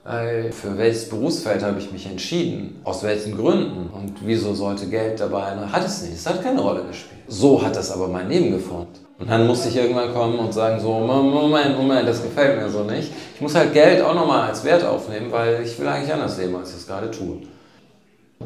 für 0.04 0.76
welches 0.76 1.08
Berufsfeld 1.08 1.62
habe 1.62 1.78
ich 1.78 1.92
mich 1.92 2.06
entschieden? 2.06 2.80
Aus 2.82 3.04
welchen 3.04 3.36
Gründen? 3.36 3.90
Und 3.92 4.14
wieso 4.22 4.54
sollte 4.54 4.86
Geld 4.86 5.20
dabei? 5.20 5.42
Hat 5.42 5.86
es 5.86 6.02
nicht. 6.02 6.14
Es 6.14 6.26
hat 6.26 6.42
keine 6.42 6.60
Rolle 6.60 6.82
gespielt. 6.82 7.22
So 7.28 7.62
hat 7.62 7.76
das 7.76 7.92
aber 7.92 8.08
mein 8.08 8.28
Leben 8.28 8.50
geformt. 8.50 8.98
Und 9.20 9.30
dann 9.30 9.46
musste 9.46 9.68
ich 9.68 9.76
irgendwann 9.76 10.12
kommen 10.12 10.38
und 10.40 10.52
sagen 10.52 10.80
so, 10.80 10.92
Moment, 10.94 11.76
Moment, 11.76 12.08
das 12.08 12.22
gefällt 12.22 12.60
mir 12.60 12.68
so 12.68 12.82
nicht. 12.82 13.12
Ich 13.36 13.40
muss 13.40 13.54
halt 13.54 13.72
Geld 13.72 14.02
auch 14.02 14.14
nochmal 14.14 14.48
als 14.48 14.64
Wert 14.64 14.84
aufnehmen, 14.84 15.30
weil 15.30 15.62
ich 15.62 15.78
will 15.78 15.86
eigentlich 15.86 16.12
anders 16.12 16.36
leben, 16.38 16.56
als 16.56 16.70
ich 16.70 16.76
es 16.78 16.86
gerade 16.88 17.10
tue. 17.10 17.38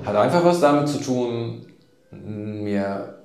Hat 0.04 0.16
einfach 0.16 0.44
was 0.44 0.60
damit 0.60 0.88
zu 0.88 0.98
tun, 0.98 1.66
mir 2.10 3.20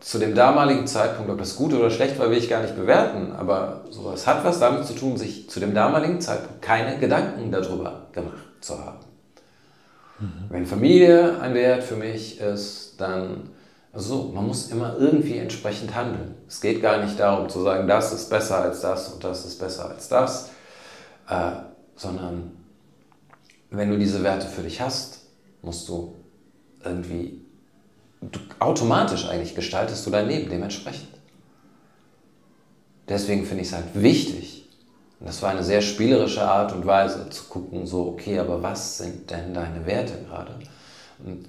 zu 0.00 0.18
dem 0.18 0.34
damaligen 0.34 0.86
Zeitpunkt, 0.86 1.30
ob 1.30 1.38
das 1.38 1.56
gut 1.56 1.72
oder 1.72 1.90
schlecht 1.90 2.18
war, 2.18 2.30
will 2.30 2.38
ich 2.38 2.48
gar 2.48 2.62
nicht 2.62 2.76
bewerten, 2.76 3.32
aber 3.32 3.84
sowas 3.90 4.26
hat 4.26 4.44
was 4.44 4.60
damit 4.60 4.84
zu 4.84 4.94
tun, 4.94 5.16
sich 5.16 5.50
zu 5.50 5.58
dem 5.58 5.74
damaligen 5.74 6.20
Zeitpunkt 6.20 6.62
keine 6.62 6.98
Gedanken 6.98 7.50
darüber 7.50 8.06
gemacht 8.12 8.38
zu 8.60 8.78
haben. 8.78 8.98
Mhm. 10.20 10.44
Wenn 10.50 10.66
Familie 10.66 11.40
ein 11.40 11.54
Wert 11.54 11.82
für 11.82 11.96
mich 11.96 12.40
ist, 12.40 12.94
dann, 12.98 13.50
also 13.92 14.30
man 14.34 14.46
muss 14.46 14.70
immer 14.70 14.96
irgendwie 14.98 15.38
entsprechend 15.38 15.94
handeln. 15.94 16.36
Es 16.46 16.60
geht 16.60 16.80
gar 16.80 17.02
nicht 17.02 17.18
darum 17.18 17.48
zu 17.48 17.60
sagen, 17.62 17.88
das 17.88 18.12
ist 18.12 18.30
besser 18.30 18.58
als 18.58 18.80
das 18.80 19.08
und 19.08 19.24
das 19.24 19.44
ist 19.44 19.58
besser 19.58 19.90
als 19.90 20.08
das, 20.08 20.50
äh, 21.28 21.50
sondern 21.96 22.52
wenn 23.70 23.90
du 23.90 23.98
diese 23.98 24.22
Werte 24.22 24.46
für 24.46 24.62
dich 24.62 24.80
hast, 24.80 25.17
musst 25.62 25.88
du 25.88 26.14
irgendwie 26.84 27.40
du, 28.20 28.38
automatisch 28.58 29.28
eigentlich 29.28 29.54
gestaltest 29.54 30.06
du 30.06 30.10
dein 30.10 30.28
Leben 30.28 30.50
dementsprechend. 30.50 31.08
Deswegen 33.08 33.46
finde 33.46 33.62
ich 33.62 33.68
es 33.68 33.74
halt 33.74 33.86
wichtig, 33.94 34.68
und 35.20 35.26
das 35.26 35.42
war 35.42 35.50
eine 35.50 35.64
sehr 35.64 35.80
spielerische 35.80 36.42
Art 36.42 36.72
und 36.72 36.86
Weise 36.86 37.28
zu 37.30 37.44
gucken, 37.44 37.86
so, 37.86 38.06
okay, 38.06 38.38
aber 38.38 38.62
was 38.62 38.98
sind 38.98 39.30
denn 39.30 39.52
deine 39.52 39.84
Werte 39.84 40.12
gerade? 40.28 40.54
Und 41.24 41.48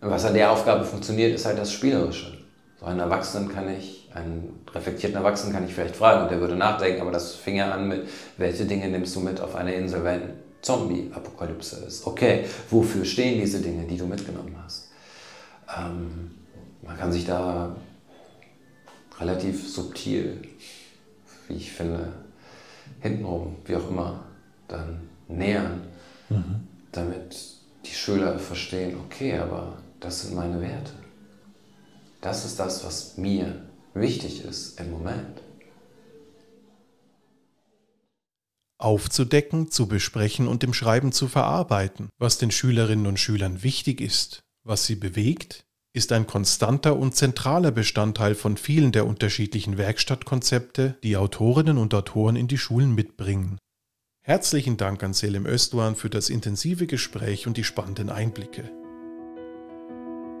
was 0.00 0.24
an 0.24 0.34
der 0.34 0.52
Aufgabe 0.52 0.84
funktioniert, 0.84 1.34
ist 1.34 1.46
halt 1.46 1.58
das 1.58 1.72
Spielerische. 1.72 2.38
So 2.78 2.86
einen 2.86 3.00
Erwachsenen 3.00 3.48
kann 3.48 3.68
ich, 3.68 4.08
einen 4.14 4.60
reflektierten 4.72 5.16
Erwachsenen 5.16 5.52
kann 5.52 5.64
ich 5.64 5.74
vielleicht 5.74 5.96
fragen 5.96 6.24
und 6.24 6.30
der 6.30 6.40
würde 6.40 6.54
nachdenken, 6.54 7.00
aber 7.00 7.10
das 7.10 7.34
fing 7.34 7.56
ja 7.56 7.72
an 7.72 7.88
mit, 7.88 8.08
welche 8.36 8.66
Dinge 8.66 8.88
nimmst 8.88 9.16
du 9.16 9.20
mit 9.20 9.40
auf 9.40 9.56
eine 9.56 9.74
Insel, 9.74 10.04
wenn 10.04 10.22
Zombie-Apokalypse 10.62 11.84
ist? 11.86 12.06
Okay, 12.06 12.46
wofür 12.70 13.04
stehen 13.04 13.40
diese 13.40 13.60
Dinge, 13.60 13.86
die 13.86 13.96
du 13.96 14.06
mitgenommen 14.06 14.56
hast? 14.62 14.88
Ähm, 15.76 16.30
man 16.82 16.96
kann 16.96 17.12
sich 17.12 17.24
da 17.24 17.76
relativ 19.18 19.68
subtil, 19.68 20.42
wie 21.48 21.54
ich 21.54 21.72
finde, 21.72 22.12
hintenrum, 23.00 23.56
wie 23.64 23.76
auch 23.76 23.88
immer, 23.90 24.24
dann 24.68 25.08
nähern, 25.28 25.82
mhm. 26.28 26.66
damit 26.92 27.36
die 27.84 27.94
Schüler 27.94 28.38
verstehen, 28.38 28.96
okay, 29.04 29.38
aber 29.38 29.78
das 30.00 30.22
sind 30.22 30.34
meine 30.34 30.60
Werte. 30.60 30.92
Das 32.20 32.44
ist 32.44 32.58
das, 32.58 32.84
was 32.84 33.16
mir 33.16 33.62
wichtig 33.94 34.44
ist 34.44 34.78
im 34.80 34.92
Moment. 34.92 35.41
Aufzudecken, 38.82 39.70
zu 39.70 39.86
besprechen 39.86 40.48
und 40.48 40.64
im 40.64 40.74
Schreiben 40.74 41.12
zu 41.12 41.28
verarbeiten, 41.28 42.08
was 42.18 42.38
den 42.38 42.50
Schülerinnen 42.50 43.06
und 43.06 43.18
Schülern 43.18 43.62
wichtig 43.62 44.00
ist 44.00 44.42
was 44.64 44.86
sie 44.86 44.94
bewegt, 44.94 45.64
ist 45.92 46.12
ein 46.12 46.26
konstanter 46.26 46.96
und 46.96 47.16
zentraler 47.16 47.70
Bestandteil 47.70 48.34
von 48.34 48.56
vielen 48.56 48.92
der 48.92 49.06
unterschiedlichen 49.06 49.76
Werkstattkonzepte, 49.76 50.96
die 51.02 51.16
Autorinnen 51.16 51.78
und 51.78 51.92
Autoren 51.94 52.36
in 52.36 52.48
die 52.48 52.58
Schulen 52.58 52.94
mitbringen. 52.94 53.58
Herzlichen 54.24 54.76
Dank 54.76 55.02
an 55.02 55.14
Selim 55.14 55.46
Özdoğan 55.46 55.96
für 55.96 56.08
das 56.08 56.30
intensive 56.30 56.86
Gespräch 56.86 57.48
und 57.48 57.56
die 57.56 57.64
spannenden 57.64 58.08
Einblicke. 58.08 58.70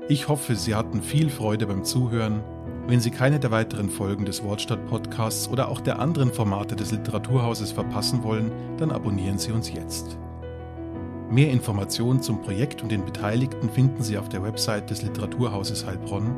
Ich 0.08 0.28
hoffe, 0.28 0.54
Sie 0.54 0.74
hatten 0.74 1.02
viel 1.02 1.28
Freude 1.28 1.66
beim 1.66 1.84
Zuhören. 1.84 2.44
Wenn 2.86 3.00
Sie 3.00 3.10
keine 3.10 3.38
der 3.38 3.52
weiteren 3.52 3.88
Folgen 3.88 4.24
des 4.24 4.42
Wortstadt-Podcasts 4.42 5.48
oder 5.48 5.68
auch 5.68 5.80
der 5.80 6.00
anderen 6.00 6.32
Formate 6.32 6.74
des 6.74 6.90
Literaturhauses 6.90 7.70
verpassen 7.70 8.24
wollen, 8.24 8.50
dann 8.76 8.90
abonnieren 8.90 9.38
Sie 9.38 9.52
uns 9.52 9.72
jetzt. 9.72 10.18
Mehr 11.30 11.50
Informationen 11.50 12.20
zum 12.20 12.42
Projekt 12.42 12.82
und 12.82 12.90
den 12.90 13.04
Beteiligten 13.04 13.70
finden 13.70 14.02
Sie 14.02 14.18
auf 14.18 14.28
der 14.28 14.42
Website 14.42 14.90
des 14.90 15.02
Literaturhauses 15.02 15.86
Heilbronn. 15.86 16.36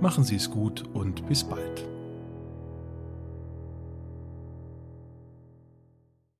Machen 0.00 0.24
Sie 0.24 0.36
es 0.36 0.50
gut 0.50 0.84
und 0.92 1.26
bis 1.28 1.44
bald. 1.44 1.93